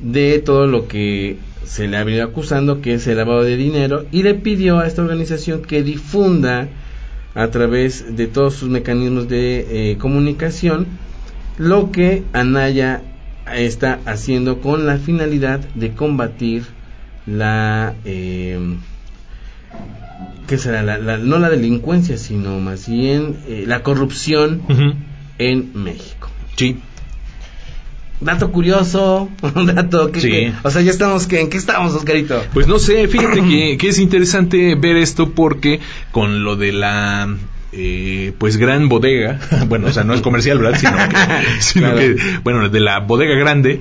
[0.00, 4.04] de todo lo que se le ha venido acusando, que es el lavado de dinero,
[4.12, 6.68] y le pidió a esta organización que difunda
[7.34, 10.86] a través de todos sus mecanismos de eh, comunicación
[11.58, 13.02] lo que Anaya
[13.54, 16.64] está haciendo con la finalidad de combatir
[17.26, 18.58] la eh,
[20.48, 20.82] ¿qué será?
[20.82, 24.62] La- la- no la delincuencia, sino más bien eh, la corrupción
[25.38, 26.30] en México.
[26.56, 26.78] Sí.
[28.20, 30.30] Dato curioso, un dato que, Sí.
[30.30, 32.42] que- o sea, ya estamos, que, ¿en qué estamos, Oscarito?
[32.52, 35.80] Pues no sé, fíjate que, que es interesante ver esto porque
[36.12, 37.34] con lo de la
[37.72, 40.78] eh, pues gran bodega, bueno, o sea, no es comercial, ¿verdad?
[40.78, 41.16] Sino que,
[41.60, 41.98] sino Claro.
[41.98, 43.78] que, bueno, de la bodega grande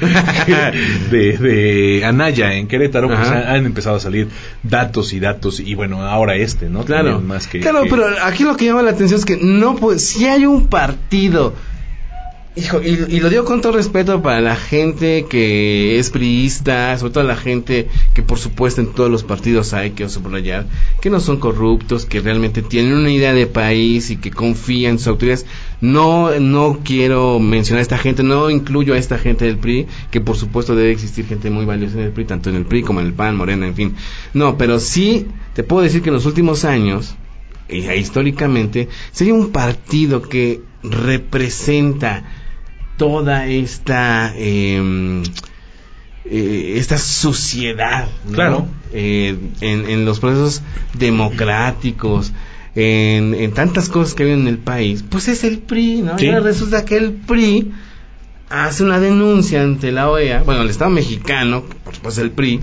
[1.11, 4.27] de, de Anaya en Querétaro, pues han, han empezado a salir
[4.63, 6.85] datos y datos y bueno, ahora este, ¿no?
[6.85, 9.37] Claro, También más que, claro, que- pero aquí lo que llama la atención es que
[9.41, 11.55] no, pues, si hay un partido,
[12.55, 17.13] hijo, y, y lo digo con todo respeto para la gente que es priista, sobre
[17.13, 20.67] todo la gente que por supuesto en todos los partidos hay que subrayar,
[21.01, 24.99] que no son corruptos, que realmente tienen una idea de país y que confían en
[24.99, 25.45] sus autoridades.
[25.81, 30.19] No, no quiero mencionar a esta gente, no incluyo a esta gente del PRI, que
[30.19, 32.99] por supuesto debe existir gente muy valiosa en el PRI, tanto en el PRI como
[32.99, 33.95] en el PAN, Morena, en fin.
[34.33, 37.15] No, pero sí te puedo decir que en los últimos años,
[37.69, 42.23] eh, históricamente, sería un partido que representa
[42.99, 45.23] toda esta eh,
[46.25, 48.33] eh, esta suciedad ¿no?
[48.33, 48.67] Claro.
[48.93, 50.61] Eh, en, en los procesos
[50.93, 52.33] democráticos
[52.75, 56.19] en, en tantas cosas que hay en el país pues es el PRI ¿no?
[56.19, 56.29] Sí.
[56.29, 57.71] Resulta que el PRI
[58.49, 62.59] hace una denuncia ante la OEA bueno el Estado mexicano supuesto el PRI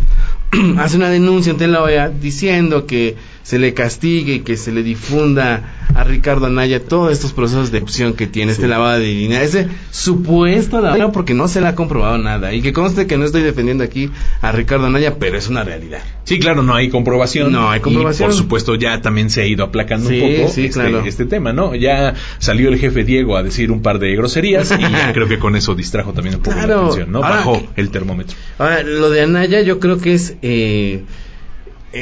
[0.79, 4.83] hace una denuncia ante la OEA diciendo que se le castigue y que se le
[4.83, 9.43] difunda a Ricardo Anaya todos estos procesos de opción que tiene este lavado de dinero,
[9.43, 12.53] ese supuesto lavado, porque no se le ha comprobado nada.
[12.53, 14.11] Y que conste que no estoy defendiendo aquí
[14.43, 16.01] a Ricardo Anaya, pero es una realidad.
[16.25, 17.51] Sí, claro, no hay comprobación.
[17.53, 18.29] No hay comprobación.
[18.29, 21.05] Y por supuesto ya también se ha ido aplacando Sí, un poco sí, este, claro.
[21.07, 21.75] este tema, ¿no?
[21.75, 25.39] Ya salió el jefe Diego a decir un par de groserías y ya creo que
[25.39, 27.19] con eso distrajo también un poco la atención, ¿no?
[27.25, 28.37] Ahora- Bajó el termómetro.
[28.59, 30.35] Ahora, lo de Anaya yo creo que es...
[30.43, 31.05] Eh,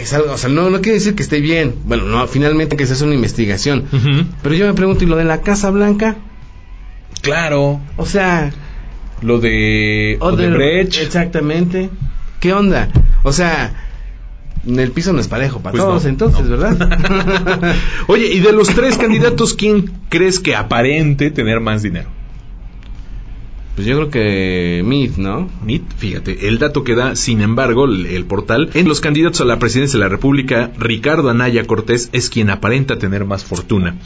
[0.01, 1.75] es algo, o sea, no, no quiere decir que esté bien.
[1.85, 3.85] Bueno, no, finalmente que se hace una investigación.
[4.43, 6.17] Pero yo me pregunto, ¿y lo de la Casa Blanca?
[7.23, 8.53] Claro, O sea,
[9.23, 10.99] lo de Odebrecht.
[10.99, 11.91] Exactamente.
[12.41, 12.91] ¿Qué onda?
[13.23, 13.73] O sea,
[14.67, 16.57] el piso no es parejo para Pues todos no, entonces, no.
[16.59, 17.77] ¿verdad?
[18.09, 22.09] Oye, y de los tres candidatos, ¿quién crees que aparente tener más dinero?
[23.75, 25.51] Pues yo creo que Mead, ¿no?
[25.65, 29.59] MIT, fíjate, el dato que da, sin embargo, el, portal, en los candidatos a la
[29.59, 33.97] presidencia de la República, Ricardo Anaya Cortés es quien aparenta tener más fortuna.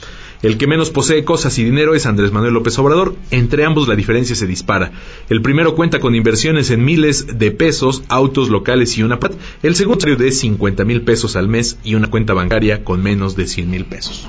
[0.40, 3.16] El que menos posee cosas y dinero es Andrés Manuel López Obrador.
[3.32, 4.92] Entre ambos la diferencia se dispara.
[5.28, 9.18] El primero cuenta con inversiones en miles de pesos, autos locales y una.
[9.64, 13.48] El segundo de 50 mil pesos al mes y una cuenta bancaria con menos de
[13.48, 14.28] 100 mil pesos.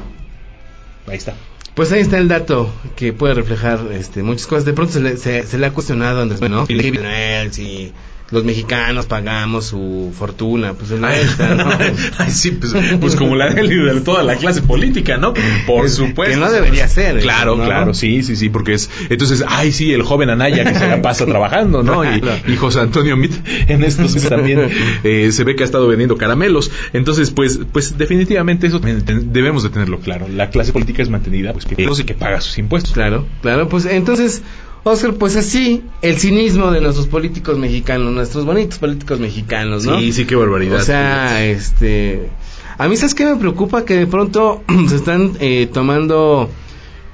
[1.05, 1.35] Ahí está.
[1.79, 4.65] Pues ahí está el dato que puede reflejar este, muchas cosas.
[4.65, 7.53] De pronto se le, se, se le ha cuestionado a Andrés Manuel, ¿no?
[7.53, 7.93] Si
[8.31, 11.69] los mexicanos pagamos su fortuna, pues es nuestra, ¿no?
[12.17, 15.33] Ay, sí, pues, pues como la de de toda la clase política, ¿no?
[15.65, 16.33] Por Es- supuesto.
[16.35, 17.65] que no debería ser, Claro, ¿no?
[17.65, 18.89] claro, sí, sí, sí, porque es.
[19.09, 22.03] Entonces, ay, sí, el joven Anaya que se la pasa trabajando, ¿no?
[22.03, 23.33] Y, y José Antonio Mit
[23.67, 24.69] en estos también
[25.03, 26.71] eh, se ve que ha estado vendiendo caramelos.
[26.93, 29.03] Entonces, pues, pues definitivamente eso también
[29.33, 30.27] debemos de tenerlo claro.
[30.27, 31.75] La clase política es mantenida, pues, que
[32.05, 32.93] que paga sus impuestos.
[32.93, 34.41] Claro, claro, pues entonces,
[34.83, 39.99] Oscar, pues así, el cinismo de nuestros políticos mexicanos, nuestros bonitos políticos mexicanos, ¿no?
[39.99, 40.79] Sí, sí, qué barbaridad.
[40.79, 42.29] O sea, este...
[42.77, 43.83] A mí, ¿sabes qué me preocupa?
[43.83, 46.49] Que de pronto se están eh, tomando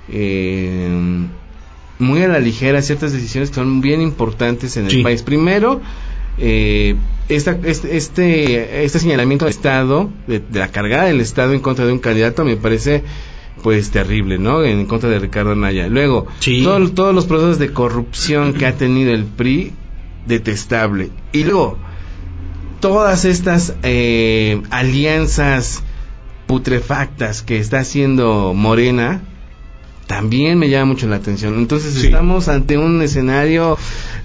[0.10, 0.90] eh,
[2.00, 5.02] muy a la ligera ciertas decisiones que son bien importantes en el Sí.
[5.04, 5.24] país.
[5.24, 5.82] Primero,
[6.38, 6.96] eh,
[7.30, 11.86] esta, este, este, este señalamiento del Estado, de, de la cargada del Estado en contra
[11.88, 13.04] de un candidato, me parece
[13.64, 14.64] pues terrible, ¿no?
[14.64, 15.88] En contra de Ricardo Anaya.
[15.88, 16.62] Luego, Sí.
[16.64, 19.74] todo- todos los procesos de corrupción que ha tenido el PRI,
[20.28, 21.10] detestable.
[21.34, 21.78] Y luego,
[22.80, 25.84] todas estas eh, alianzas
[26.48, 29.22] putrefactas que está haciendo Morena,
[30.08, 31.56] también me llama mucho la atención.
[31.58, 32.08] Entonces Sí.
[32.08, 33.78] estamos ante un escenario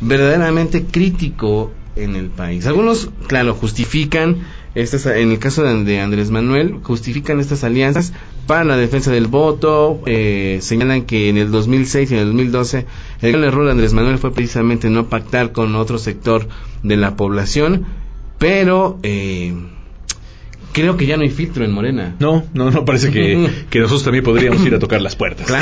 [0.03, 2.67] verdaderamente crítico en el país.
[2.67, 4.39] Algunos, claro, justifican
[4.75, 8.13] estas, en el caso de, Andrés Manuel, justifican estas alianzas
[8.47, 12.87] para la defensa del voto, eh, señalan que en el 2006 y en el 2012
[13.23, 16.47] el gran error de Andrés Manuel fue precisamente no pactar con otro sector
[16.83, 17.85] de la población,
[18.39, 19.55] pero eh,
[20.73, 22.15] creo que ya no hay filtro en Morena.
[22.19, 25.49] No, no, no parece que, que nosotros también podríamos ir a tocar las puertas.
[25.49, 25.57] ¿no?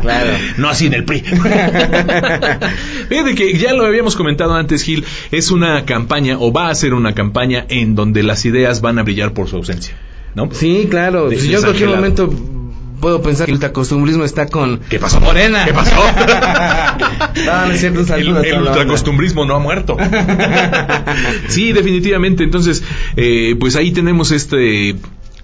[0.00, 0.30] claro.
[0.58, 1.20] No así en el PRI.
[3.08, 6.94] Fíjate que ya lo habíamos comentado antes, Gil, es una campaña o va a ser
[6.94, 9.94] una campaña en donde las ideas van a brillar por su ausencia.
[10.34, 10.48] ¿No?
[10.52, 11.28] Sí, claro.
[11.28, 12.28] De- yo en cualquier momento
[13.04, 14.80] puedo pensar que el ultracostumbrismo está con...
[14.88, 15.20] ¿Qué pasó?
[15.20, 15.66] Morena.
[15.66, 15.94] ¿Qué pasó?
[17.44, 19.96] No, no es cierto, el, el ultracostumbrismo no ha muerto.
[21.48, 22.44] sí, definitivamente.
[22.44, 22.82] Entonces,
[23.16, 24.96] eh, pues ahí tenemos este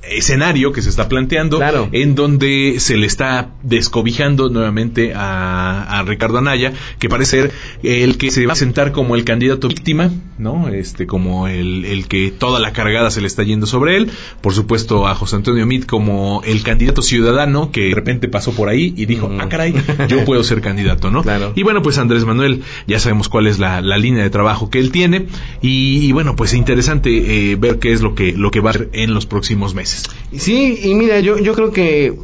[0.02, 1.88] escenario que se está planteando Claro.
[1.92, 8.16] en donde se le está descobijando nuevamente a, a Ricardo Anaya que parece ser el
[8.18, 12.30] que se va a sentar como el candidato víctima no este como el, el que
[12.30, 15.86] toda la cargada se le está yendo sobre él por supuesto a José Antonio Mit
[15.86, 19.40] como el candidato ciudadano que de repente pasó por ahí y dijo Mm.
[19.40, 19.74] ah caray
[20.08, 21.52] yo puedo ser candidato no Claro.
[21.54, 24.78] y bueno, pues Andrés Manuel, ya sabemos cuál es la, la línea de trabajo que
[24.78, 25.26] él tiene.
[25.60, 28.72] Y, y bueno, pues interesante eh, ver qué es lo que, lo que va a
[28.72, 29.89] hacer en los próximos meses.
[30.36, 32.14] Sí, y mira, yo, yo creo que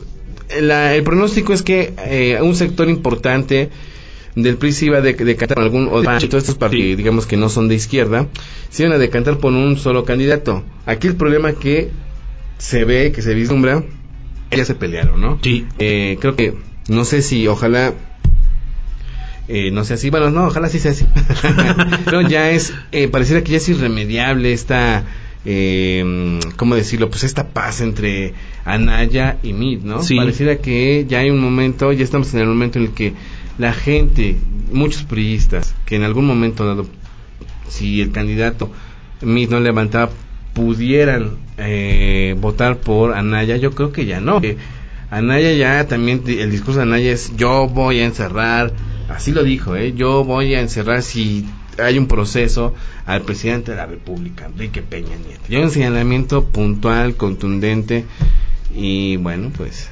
[0.60, 3.70] la- el pronóstico es que eh, un sector importante
[4.36, 6.94] del PRI se iba a de- decantar algún, o de todos estos partidos, Sí.
[6.96, 8.26] digamos que no son de izquierda,
[8.70, 10.62] se iban a decantar por un solo candidato.
[10.84, 11.90] Aquí el problema que
[12.58, 13.82] se ve, que se vislumbra,
[14.50, 15.38] ya se pelearon, ¿no?
[15.42, 15.66] Sí.
[15.78, 16.54] Eh, creo que,
[16.88, 17.94] no sé si, ojalá,
[19.48, 21.06] eh, no sea así, bueno, no, ojalá sí sea así.
[22.04, 25.04] Pero ya es, eh, pareciera que ya es irremediable esta,
[25.48, 27.08] eh, ¿cómo decirlo?
[27.08, 28.34] Pues esta paz entre
[28.64, 30.02] Anaya y Mid, ¿no?
[30.02, 30.16] Sí.
[30.16, 33.14] Pareciera que ya hay un momento, ya estamos en el momento en el que
[33.56, 34.36] la gente,
[34.72, 36.86] muchos priistas, que en algún momento dado,
[37.68, 38.70] si el candidato
[39.22, 40.10] Mid no levantaba,
[40.52, 44.40] pudieran eh, votar por Anaya, yo creo que ya no.
[44.40, 44.56] Que
[45.10, 48.72] Anaya ya también, el discurso de Anaya es yo voy a encerrar,
[49.08, 49.94] así lo dijo, ¿eh?
[49.94, 51.46] yo voy a encerrar si
[51.78, 52.74] hay un proceso
[53.04, 55.42] al presidente de la República, Enrique Peña Nieto.
[55.48, 58.04] Yo un señalamiento puntual, contundente
[58.74, 59.90] y bueno, pues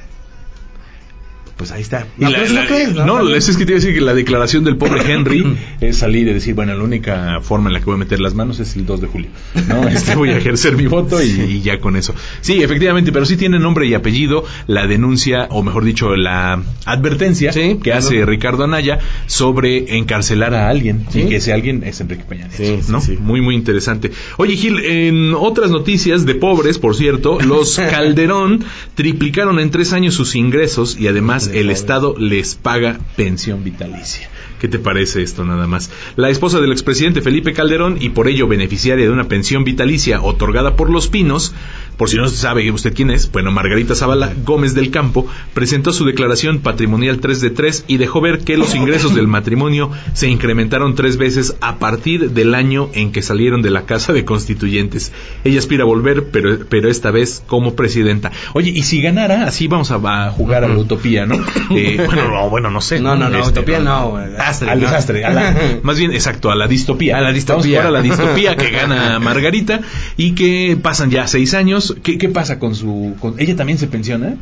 [1.57, 2.05] pues ahí está.
[2.17, 3.37] Y No, la- la- lo que es, no, También.
[3.37, 6.33] es que te iba a decir que la declaración del pobre Henry es salir y
[6.33, 8.85] decir, bueno, la única forma en la que voy a meter las manos es el
[8.85, 9.29] 2 de julio.
[9.67, 9.87] ¿no?
[9.95, 12.13] Este, voy a ejercer mi voto y, y ya con eso.
[12.41, 17.53] Sí, efectivamente, pero sí tiene nombre y apellido la denuncia, o mejor dicho, la advertencia
[17.53, 17.99] Sí, que claro.
[17.99, 21.21] hace Ricardo Anaya sobre encarcelar a alguien Sí.
[21.21, 22.99] y que ese alguien es Enrique Peña Nieto, Sí, ¿no?
[23.01, 23.17] sí.
[23.19, 24.11] Muy, muy interesante.
[24.37, 28.63] Oye, Gil, en otras noticias de pobres, por cierto, los Calderón
[28.95, 31.69] triplicaron en tres años sus ingresos y además El.
[31.69, 34.29] Estado les paga pensión vitalicia.
[34.59, 35.91] ¿Qué te parece esto nada más?
[36.15, 40.75] La esposa del expresidente Felipe Calderón y por ello beneficiaria de una pensión vitalicia otorgada
[40.75, 41.53] por Los Pinos,
[41.97, 46.05] por si no sabe usted quién es, bueno, Margarita Zavala Gómez del Campo presentó su
[46.05, 50.95] declaración patrimonial 3 de 3 y dejó ver que los ingresos del matrimonio se incrementaron
[50.95, 55.11] tres veces a partir del año en que salieron de la Casa de Constituyentes.
[55.43, 58.31] Ella aspira a volver, pero, pero esta vez como presidenta.
[58.53, 59.95] Oye, y si ganara, así vamos a,
[60.27, 61.35] a jugar a la utopía, ¿no?
[61.75, 62.99] Eh, bueno, no, bueno, no sé.
[62.99, 64.25] No, no, no, Este, utopía no, güey.
[64.37, 64.85] Astre, al ¿no?
[64.87, 67.17] desastre, a la- más bien, exacto, a la distopía.
[67.17, 67.55] A la distopía.
[67.55, 69.79] Vamos a jugar a la distopía que gana Margarita
[70.17, 71.95] y que pasan ya seis años.
[72.03, 73.15] ¿Qué, qué pasa con su...?
[73.19, 74.35] Con, ¿Ella también se pensiona?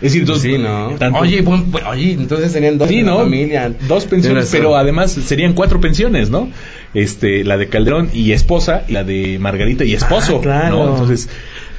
[0.00, 0.94] Es decir, dos, sí, no.
[0.98, 3.18] tanto- Oye, buen- bu- oye, entonces serían dos Sí, ¿no?
[3.18, 3.72] familia.
[3.86, 6.48] Dos pensiones, pero además serían cuatro pensiones, ¿no?
[6.92, 10.76] Este, la de Calderón y esposa, y la de Margarita y esposo, Ah, claro.
[10.86, 10.90] ¿no?
[10.94, 11.28] Entonces,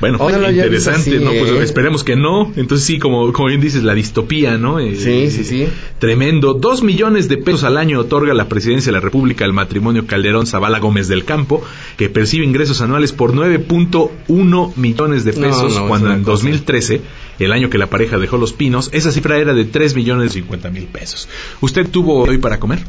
[0.04, 1.32] bueno, no interesante, así, ¿no?
[1.32, 1.64] Pues ¿eh?
[1.64, 2.52] esperemos que no.
[2.58, 4.80] Entonces sí, como, como bien dices, la distopía, ¿no?
[4.80, 5.68] Eh, Sí, sí, sí.
[6.00, 6.56] Tremendo.
[6.56, 10.46] Dos millones de pesos al año otorga la presidencia de la República al matrimonio Calderón
[10.46, 11.64] Zavala Gómez del Campo,
[11.96, 16.32] que percibe ingresos anuales por 9.1 millones de No, pesos, no, es cuando en cosa.
[16.32, 17.02] 2013,
[17.40, 20.70] el año que la pareja dejó los pinos, esa cifra era de 3 millones 50
[20.70, 21.30] mil pesos.
[21.62, 22.80] ¿Usted tuvo hoy para comer?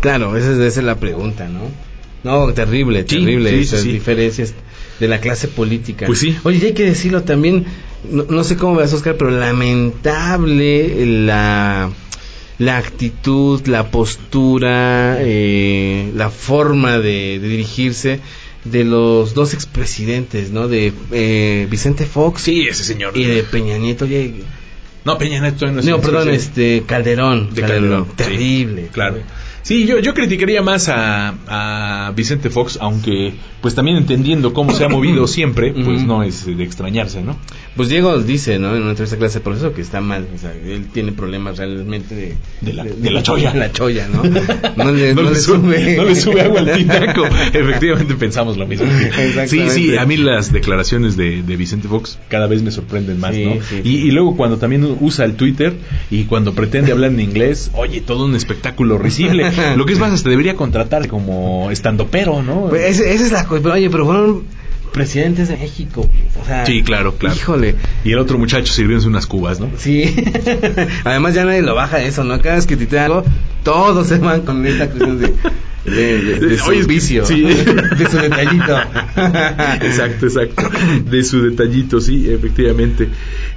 [0.00, 1.70] Claro, esa es, esa es la pregunta, ¿no?
[2.24, 3.92] No, terrible, terrible sí, sí, esas sí.
[3.92, 4.54] diferencias
[5.00, 6.06] de la clase política.
[6.06, 6.36] Pues sí.
[6.44, 7.64] Oye, y hay que decirlo también,
[8.10, 11.90] no, no sé cómo vas, Oscar, pero lamentable la,
[12.58, 18.20] la actitud, la postura, eh, la forma de, de dirigirse
[18.64, 20.66] de los dos expresidentes, ¿no?
[20.68, 23.16] De eh, Vicente Fox Sí, ese señor.
[23.16, 24.06] y de Peña Nieto.
[24.06, 24.34] Oye,
[25.04, 27.54] No, Peña Nieto no es no, perdón, este Calderón.
[27.54, 28.06] De Calderón.
[28.16, 28.88] Terrible.
[28.92, 29.18] Claro.
[29.66, 34.84] Sí, yo, yo criticaría más a, a Vicente Fox, aunque pues también entendiendo cómo se
[34.84, 37.36] ha movido siempre, pues no es de extrañarse, ¿no?
[37.74, 38.76] Pues Diego dice, ¿no?
[38.76, 40.28] En una entrevista clase de proceso que está mal.
[40.32, 42.34] O sea, él tiene problemas realmente de...
[42.60, 43.50] De la- de la cholla.
[43.52, 44.22] de la cholla, ¿no?
[44.76, 45.96] No le, no, no le le sube, sube.
[45.96, 47.24] no le sube agua al tinaco.
[47.52, 48.86] Efectivamente pensamos lo mismo.
[49.48, 53.34] Sí, sí, a mí las declaraciones de, de Vicente Fox cada vez me sorprenden más,
[53.34, 53.54] Sí, ¿no?
[53.68, 55.74] sí, y, y luego cuando también usa el Twitter
[56.08, 59.50] y cuando pretende hablar en inglés, oye, todo un espectáculo risible.
[59.76, 62.66] Lo que es más, hasta debería contratar como estandopero, ¿no?
[62.68, 63.62] Pues esa es la cosa.
[63.62, 64.44] Pero, Oye, pero fueron
[64.92, 66.08] presidentes de México.
[66.40, 67.36] O sea, Sí, claro, claro.
[67.36, 67.74] Híjole.
[68.04, 69.68] Y el otro muchacho sirviéndose unas cubas, ¿no?
[69.78, 70.14] Sí.
[71.04, 72.40] Además ya nadie lo baja de eso, ¿no?
[72.40, 73.24] Cada vez que te algo,
[73.62, 75.34] todos se van con esta cuestión de,
[75.84, 77.24] de, de- de su Oye, vicio.
[77.26, 77.42] sí.
[77.44, 78.76] De su detallito.
[79.82, 80.62] exacto, exacto.
[81.10, 83.08] De su detallito, sí, efectivamente.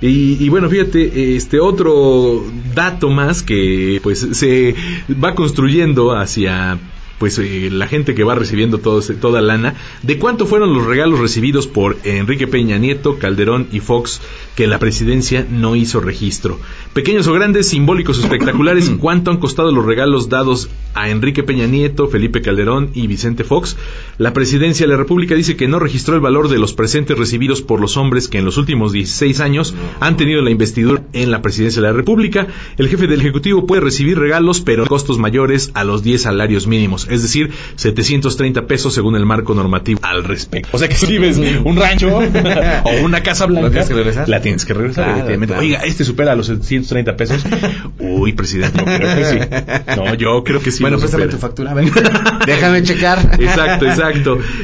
[0.02, 4.76] Y, y bueno, fíjate, este otro dato más que pues se
[5.24, 6.78] va construyendo hacia
[7.20, 11.20] pues eh, la gente que va recibiendo todo, toda lana, de cuánto fueron los regalos
[11.20, 14.22] recibidos por Enrique Peña Nieto, Calderón y Fox,
[14.56, 16.60] que la presidencia no hizo registro.
[16.94, 21.68] Pequeños o grandes, simbólicos o espectaculares, cuánto han costado los regalos dados a Enrique Peña
[21.68, 23.76] Nieto, Felipe Calderón y Vicente Fox.
[24.20, 27.62] La presidencia de la República dice que no registró el valor de los presentes recibidos
[27.62, 31.42] por los hombres que en los últimos 16 años han tenido la investidura en la
[31.42, 32.48] presidencia de la República.
[32.78, 37.08] El jefe del Ejecutivo puede recibir regalos, pero costos mayores a los 10 salarios mínimos,
[37.10, 40.68] es decir, 730 pesos según el marco normativo al respecto.
[40.74, 42.10] O sea que si vives un rancho
[42.84, 44.28] o una casa ¿Lo blanca, tienes que regresar?
[44.28, 45.54] la tienes que regresar, Claro, efectivamente.
[45.54, 45.62] claro.
[45.62, 47.46] Oiga, este supera los 730 pesos.
[48.00, 49.38] Uy, presidente, yo creo que sí.
[49.96, 50.82] No, yo creo que sí.
[50.82, 51.86] bueno, préstame tu factura, a ver.
[52.46, 53.38] Déjame checar.
[53.40, 54.09] Exacto, exacto.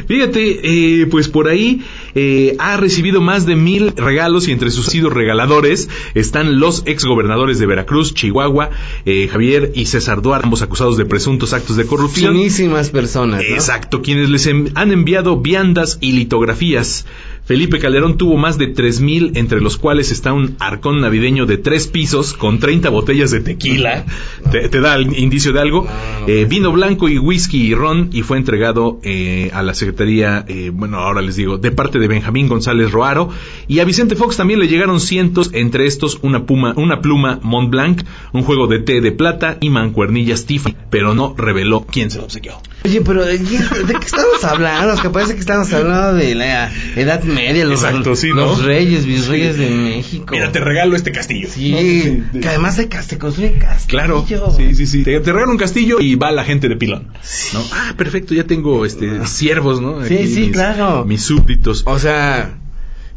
[0.08, 1.82] Fíjate, eh, pues por ahí
[2.16, 7.60] eh, ha recibido más de mil regalos y entre sus sido regaladores están los exgobernadores
[7.60, 8.70] de Veracruz, Chihuahua,
[9.06, 12.34] eh, Javier y César Duarte, ambos acusados de presuntos actos de corrupción.
[12.34, 13.42] Finísimas personas.
[13.48, 13.56] ¿no?
[13.56, 17.06] Exacto, quienes les en- han enviado viandas y litografías.
[17.46, 21.86] Felipe Calderón tuvo más de 3.000, entre los cuales está un arcón navideño de tres
[21.86, 24.06] pisos con 30 botellas de tequila.
[24.52, 25.88] ¿Te, te da el indicio de algo?
[26.26, 30.72] Eh, vino blanco y whisky y ron y fue entregado eh, a la Secretaría, eh,
[30.74, 33.30] bueno, ahora les digo, de parte de Benjamín González Roaro.
[33.68, 37.70] Y a Vicente Fox también le llegaron cientos, entre estos una, puma, una pluma Mont
[37.70, 38.02] Blanc,
[38.34, 42.24] un juego de té de plata y mancuernillas Tiffany, pero no reveló quién se lo
[42.24, 42.54] obsequió.
[42.86, 44.94] Oye, pero ¿de qué, de qué estamos hablando?
[44.94, 48.36] Es que parece que estamos hablando de la Edad Media, los, Exacto, sí, ¿no?
[48.36, 50.28] los reyes, virreyes de México.
[50.32, 51.48] Mira, te regalo este castillo.
[51.52, 52.42] Sí, ¿No?
[52.42, 54.26] que además se, se construye castillo.
[54.26, 54.26] Claro,
[54.56, 55.04] sí, sí, sí.
[55.04, 57.10] Te, te regalo un castillo y va la gente de pilón.
[57.54, 57.64] ¿no?
[57.72, 60.04] Ah, perfecto, ya tengo este siervos, ¿no?
[60.06, 61.06] Sí, sí, mis, claro.
[61.06, 61.84] Mis súbditos.
[61.86, 62.58] O sea,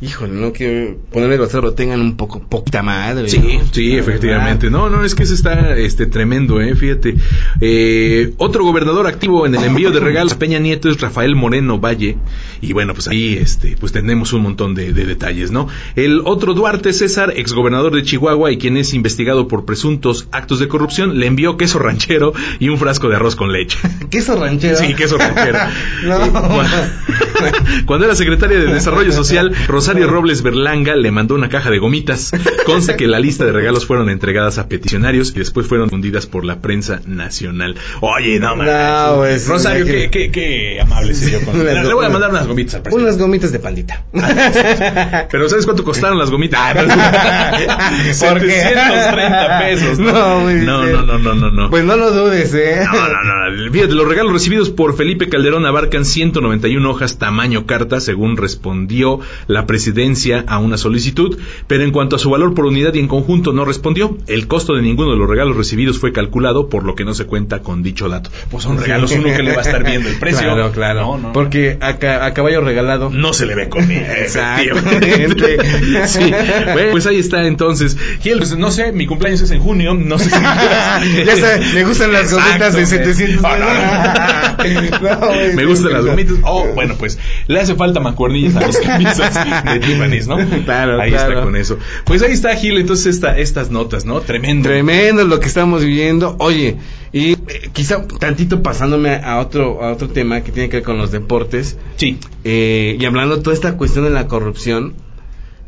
[0.00, 3.28] híjole, no quiero ponerle grosero, tengan un poco, poquita madre.
[3.28, 3.60] Sí, ¿no?
[3.72, 4.66] sí, La efectivamente.
[4.68, 4.78] verdad.
[4.78, 6.74] No, no, es que eso está este, tremendo, ¿eh?
[6.76, 7.16] Fíjate.
[7.60, 11.78] Eh, otro gobernador activo en el envío de regalos a Peña Nieto es Rafael Moreno
[11.80, 12.16] Valle.
[12.60, 15.68] Y bueno, pues ahí este, pues tenemos un montón de, de detalles, ¿no?
[15.96, 20.68] El otro Duarte César, exgobernador de Chihuahua y quien es investigado por presuntos actos de
[20.68, 23.78] corrupción, le envió queso ranchero y un frasco de arroz con leche.
[24.10, 24.76] Queso ranchero.
[24.76, 25.58] Sí, queso ranchero.
[26.04, 26.16] No.
[26.24, 31.70] Eh, cu- Cuando era secretaria de Desarrollo Social, Rosario Robles Berlanga le mandó una caja
[31.70, 32.32] de gomitas.
[32.66, 36.44] Consta que la lista de regalos fueron entregadas a peticionarios y después fueron fundidas por
[36.44, 37.76] la prensa nacional.
[38.00, 38.56] Oye, no.
[38.56, 41.58] No, pues, Rosario, qué, qué, qué amable se dio con...
[41.64, 43.08] Le voy a mandar unas gomitas al presidente.
[43.08, 44.04] Unas gomitas de pandita.
[45.30, 46.74] Pero ¿sabes cuánto costaron las gomitas?
[46.76, 48.62] ¿Por qué?
[48.62, 49.98] 730 pesos.
[49.98, 50.92] No, muy no, bien.
[50.92, 51.70] no, no, no, no, no.
[51.70, 52.80] Pues no lo dudes, ¿eh?
[52.84, 53.72] No, no, no.
[53.72, 59.66] Fíjate, los regalos recibidos por Felipe Calderón abarcan 191 hojas tamaño carta, según respondió la
[59.82, 63.52] presidencia a una solicitud, pero en cuanto a su valor por unidad y en conjunto
[63.52, 64.18] no respondió.
[64.26, 67.26] El costo de ninguno de los regalos recibidos fue calculado, por lo que no se
[67.26, 68.28] cuenta con dicho dato.
[68.50, 70.40] Pues son regalos uno que le va a estar viendo el precio.
[70.42, 71.00] Claro, claro.
[71.02, 73.08] No, no, Porque a, ca- a caballo regalado.
[73.10, 74.14] no se le ve comida.
[74.18, 75.24] Exactamente.
[75.24, 75.58] efectivamente.
[76.08, 76.30] Sí.
[76.72, 77.96] Bueno, pues ahí está entonces.
[78.20, 80.30] Gil, pues, no sé, mi cumpleaños es en junio, no sé si
[81.26, 85.18] ya sé, me gustan las gomitas de Exacto, 700 Oh, no, no.
[85.20, 86.34] No, güey, Me gustan las gomitas.
[86.42, 89.36] Oh, bueno, pues le hace falta mancuernillas a mis camisas
[89.74, 90.36] de Tiffany's, ¿no?
[90.64, 91.30] Claro, Ahí claro.
[91.32, 91.78] está con eso.
[92.04, 94.20] Pues ahí está, Gil, entonces esta, estas notas, ¿no?
[94.20, 94.68] Tremendo.
[94.68, 96.36] Tremendo lo que estamos viviendo.
[96.38, 96.76] Oye,
[97.12, 100.98] y eh, quizá tantito pasándome a otro, a otro tema que tiene que ver con
[100.98, 101.78] los deportes.
[101.96, 102.18] Sí.
[102.44, 104.94] eh, y hablando toda esta cuestión de la corrupción.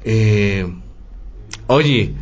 [0.05, 0.67] eh,
[1.67, 2.13] oye,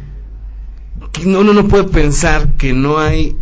[1.24, 3.36] no, uno no puede pensar que no hay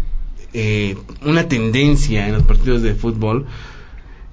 [0.53, 3.47] eh, una tendencia en los partidos de fútbol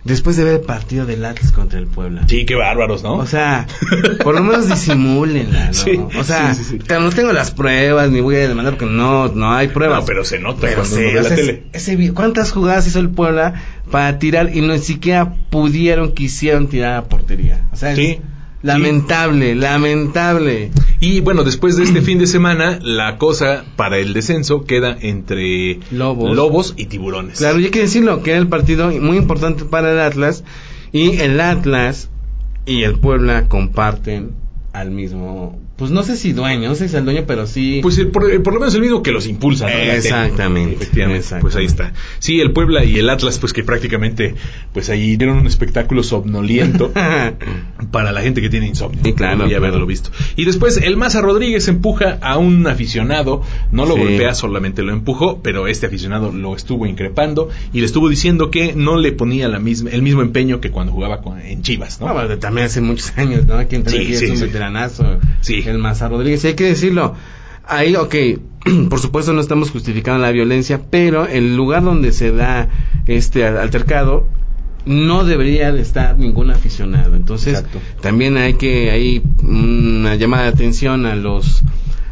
[0.03, 2.27] después de ver el partido del Atlas contra el Puebla.
[2.27, 3.15] Sí, qué bárbaros, ¿no?
[3.15, 3.67] O sea,
[4.23, 5.73] por lo menos disimúlenla, ¿no?
[5.73, 9.27] Sí, o sea, sí, sí, no tengo las pruebas ni voy a demandar porque no,
[9.29, 10.01] no hay pruebas.
[10.01, 11.63] No, pero se nota Pero cuando sí, uno ve o la sea, tele.
[11.73, 13.53] ese ¿Cuántas jugadas hizo el Puebla
[13.91, 17.67] para tirar y no siquiera pudieron, quisieron tirar a portería?
[17.71, 18.19] O sea, es Sí,
[18.63, 20.71] lamentable, lamentable.
[20.99, 25.79] Y bueno, después de este fin de semana, la cosa para el descenso queda entre
[25.91, 26.73] Lobos.
[26.77, 27.39] y tiburones.
[27.39, 30.43] Claro, y hay que decirlo, que era el partido muy importante para el Atlas
[30.91, 32.09] y el Atlas
[32.65, 34.31] y el Puebla comparten
[34.71, 37.79] al mismo, pues no sé si dueño, no sé si es el dueño, pero sí.
[37.81, 39.67] Pues eh, por, eh, por lo menos el mismo que los impulsa.
[39.71, 41.41] Exactamente, Efectivamente, exactamente.
[41.41, 41.93] pues ahí está.
[42.19, 44.35] Sí, el Puebla y el Atlas, pues que prácticamente,
[44.71, 46.91] pues ahí dieron un espectáculo somnoliento
[47.91, 48.99] para la gente que tiene insomnio.
[49.03, 49.67] Sí, claro, Debería claro.
[49.71, 50.11] haberlo visto.
[50.35, 53.99] Y después el Maza Rodríguez empuja a un aficionado, no lo Sí.
[54.01, 58.73] golpea, solamente lo empujó, pero este aficionado lo estuvo increpando y le estuvo diciendo que
[58.75, 62.13] no le ponía la misma, el mismo empeño que cuando jugaba con- en Chivas, ¿no?
[62.13, 63.57] Bueno, también hace muchos años, ¿no?
[63.67, 65.19] Quien Sí, sí, es un veteranazo.
[65.41, 65.62] Sí.
[65.67, 66.43] El Maza Rodríguez.
[66.43, 67.15] Y hay que decirlo.
[67.65, 68.15] Ahí, ok,
[68.89, 72.67] por supuesto no estamos justificando la violencia, pero el lugar donde se da
[73.07, 74.27] este altercado
[74.85, 77.15] no debería de estar ningún aficionado.
[77.15, 77.79] Entonces, Exacto.
[78.01, 81.63] también hay que, hay una llamada de atención a los,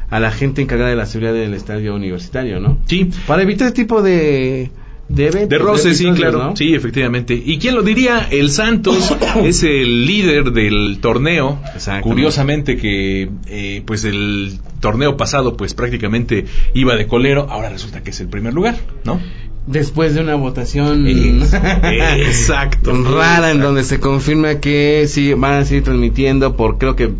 [0.10, 2.78] a la gente encargada de la seguridad del estadio universitario, ¿no?
[2.86, 4.72] Sí, Para evitar este tipo de,
[5.16, 5.49] de eventos.
[5.49, 6.38] De roces, sí, claro.
[6.43, 6.55] ¿no?
[6.55, 7.34] Sí, efectivamente.
[7.34, 8.28] ¿Y quién lo diría?
[8.32, 11.59] El Santos es el líder del torneo.
[12.01, 17.47] Curiosamente que, eh, pues el torneo pasado, pues prácticamente iba de colero.
[17.49, 19.20] Ahora resulta que es el primer lugar, ¿no?
[19.68, 21.53] Después de una votación Es-
[22.28, 22.91] exacto.
[23.03, 27.12] rara en donde se confirma que sí van a seguir transmitiendo por creo que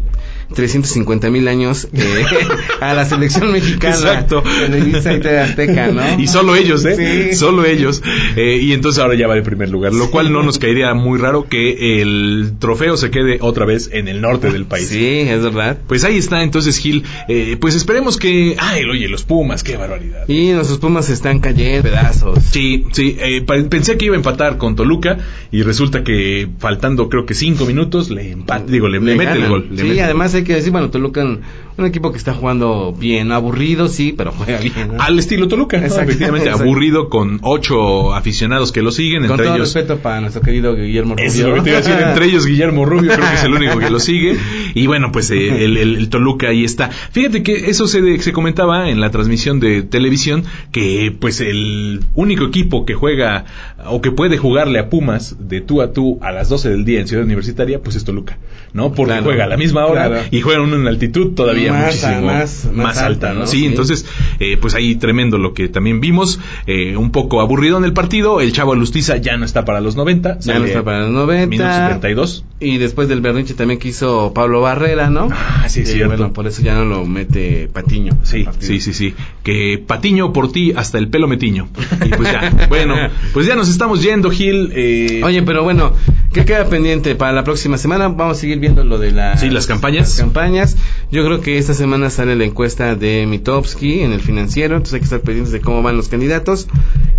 [0.54, 2.26] 350 mil años eh,
[2.82, 4.44] a la selección mexicana Exacto.
[4.44, 6.20] Televisa y TV Azteca, ¿no?
[6.20, 7.30] Y solo ellos, ¿eh?
[7.32, 7.36] Sí.
[7.36, 8.02] Solo ellos.
[8.36, 9.94] Eh, y entonces ahora ya va el primer lugar.
[9.94, 14.08] Lo cual no nos caería muy raro que el trofeo se quede otra vez en
[14.08, 14.88] el norte del país.
[14.88, 15.78] Sí, es verdad.
[15.88, 18.56] Pues ahí está, entonces Gil, eh, pues esperemos que...
[18.60, 20.28] Ay, oye, los Pumas, qué barbaridad.
[20.28, 22.40] Y nuestros Pumas están cayendo pedazos.
[22.52, 25.18] Sí, sí, eh, pensé que iba a empatar con Toluca
[25.52, 29.48] y resulta que faltando creo que cinco minutos le empata, digo, le, le mete el
[29.48, 29.68] gol.
[29.72, 31.42] le Sí, mete el además hay que decir, bueno, Toluca, un,
[31.78, 34.74] un equipo que está jugando bien, aburrido, sí, pero juega bien.
[34.96, 35.02] ¿no?
[35.02, 35.78] Al estilo Toluca.
[35.78, 36.64] Exacto, efectivamente, exacto.
[36.70, 39.74] aburrido con ocho aficionados que lo siguen, Con entre todo ellos...
[39.74, 41.26] respeto para nuestro querido Guillermo Rubio.
[41.28, 43.44] Eso es lo que te iba a decir, entre ellos Guillermo Rubio, creo que es
[43.44, 44.38] el único que lo sigue.
[44.74, 46.90] Y bueno, pues eh, el, el- el Toluca ahí está.
[46.90, 52.46] Fíjate que eso se, se comentaba en la transmisión de televisión, que pues el único
[52.46, 53.46] equipo que juega
[53.86, 57.00] o que puede jugarle a Pumas de tú a tú a las 12 del día
[57.02, 58.38] en Ciudad Universitaria, pues es Toluca,
[58.74, 58.92] ¿no?
[58.94, 59.24] Porque Claro.
[59.26, 60.24] juega a la misma hora Claro.
[60.32, 63.48] Y juega en una altitud todavía Más, muchísimo más, más, más alta, alta, ¿no?
[63.48, 63.66] Sí, Sí.
[63.66, 64.06] entonces,
[64.40, 68.42] eh, pues ahí tremendo lo que también vimos, eh, un poco aburrido en el partido,
[68.42, 71.48] el Chavo Lustiza ya no está para los 90, Ya no está para los 90.
[71.48, 72.46] Minuto 72.
[72.60, 75.30] Y después del berrinche también quiso Pablo Barrera, ¿no?
[75.32, 76.08] Ah, sí, cierto.
[76.16, 78.18] Bueno, por eso ya no lo mete Patiño.
[78.24, 79.14] Sí, sí, sí, sí.
[79.44, 81.68] Que patiño por ti hasta el pelo metiño.
[82.06, 82.96] Y pues ya, bueno,
[83.34, 84.72] pues ya nos estamos yendo, Gil.
[84.76, 85.94] Eh, Oye, pero bueno,
[86.34, 88.08] ¿qué queda pendiente para la próxima semana?
[88.10, 90.02] Vamos a seguir viendo lo de las, Sí, las campañas.
[90.10, 90.78] las campañas.
[91.12, 95.00] Yo creo que esta semana sale la encuesta de Mitowski en el financiero, entonces hay
[95.00, 96.68] que estar pendientes de cómo van los candidatos.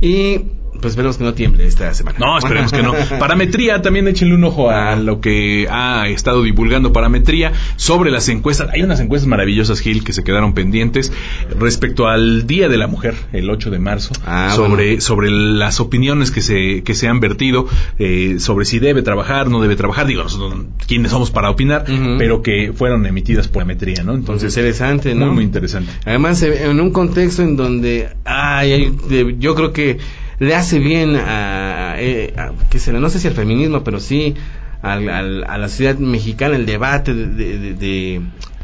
[0.00, 0.40] Y
[0.80, 2.18] pues esperemos que no tiemble esta semana.
[2.18, 2.92] No, esperemos que no.
[3.18, 8.70] Parametría, también échenle un ojo a lo que ha estado divulgando Parametría sobre las encuestas.
[8.72, 11.12] Hay unas encuestas maravillosas, Gil, que se quedaron pendientes
[11.58, 15.00] respecto al Día de la Mujer, el 8 de marzo, Ah, sobre, bueno.
[15.00, 17.66] sobre las opiniones que se, que se han vertido,
[17.98, 20.06] eh, sobre si debe trabajar, no debe trabajar.
[20.06, 21.84] Digo, nosotros, quiénes somos para opinar,
[22.18, 24.14] pero que fueron emitidas por Parametría, ¿no?
[24.14, 25.26] Entonces, interesante, ¿no?
[25.26, 25.92] muy, muy interesante.
[26.04, 28.96] Además, en un contexto en donde, ay,
[29.38, 29.98] yo creo que
[30.42, 32.98] le hace bien a, eh, a- ¿qué será?
[33.00, 34.34] No sé si al feminismo, pero sí
[34.82, 38.22] al- a la sociedad mexicana el debate de, de, de, de-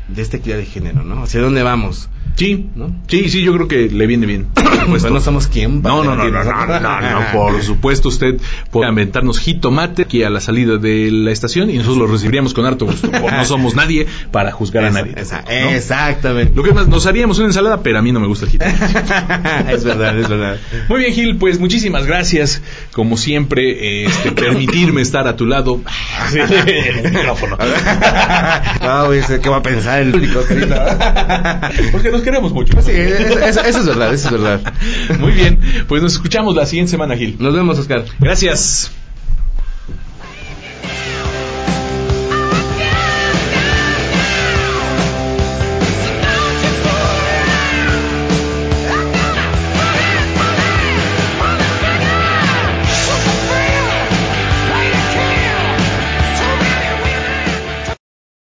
[0.09, 1.23] de esta equidad de género, ¿no?
[1.25, 2.09] ¿Hacia dónde vamos?
[2.37, 2.95] Sí, ¿No?
[3.09, 4.47] sí, sí, yo creo que le viene bien.
[4.55, 4.69] por.
[4.89, 5.83] Pues no somos quién.
[5.83, 10.23] para No, no, no, no, no, no, no, por supuesto usted puede aventarnos jitomate aquí
[10.23, 13.11] a la salida de la estación y nosotros lo recibiríamos con harto gusto.
[13.11, 15.13] No somos nadie para juzgar a nadie.
[15.13, 15.71] ¿no?
[15.71, 16.55] Exactamente.
[16.55, 18.77] Lo que más, nos haríamos una ensalada, pero a mí no me gusta el jitomate.
[19.75, 20.59] es verdad, es verdad.
[20.89, 22.63] Muy bien, Gil, pues muchísimas gracias.
[22.93, 25.81] Como siempre, este, permitirme estar a tu lado.
[26.29, 27.57] Sí, el micrófono.
[28.83, 30.77] no, sé ¿qué va a pensar el público, querido?
[31.93, 32.81] Porque nos queremos mucho.
[32.83, 34.73] Sí, eso, eso- eso es verdad, eso es verdad.
[35.19, 35.59] Muy bien,
[35.89, 37.37] pues nos escuchamos la siguiente semana, Gil.
[37.39, 38.05] Nos vemos, Oscar.
[38.21, 38.91] Gracias.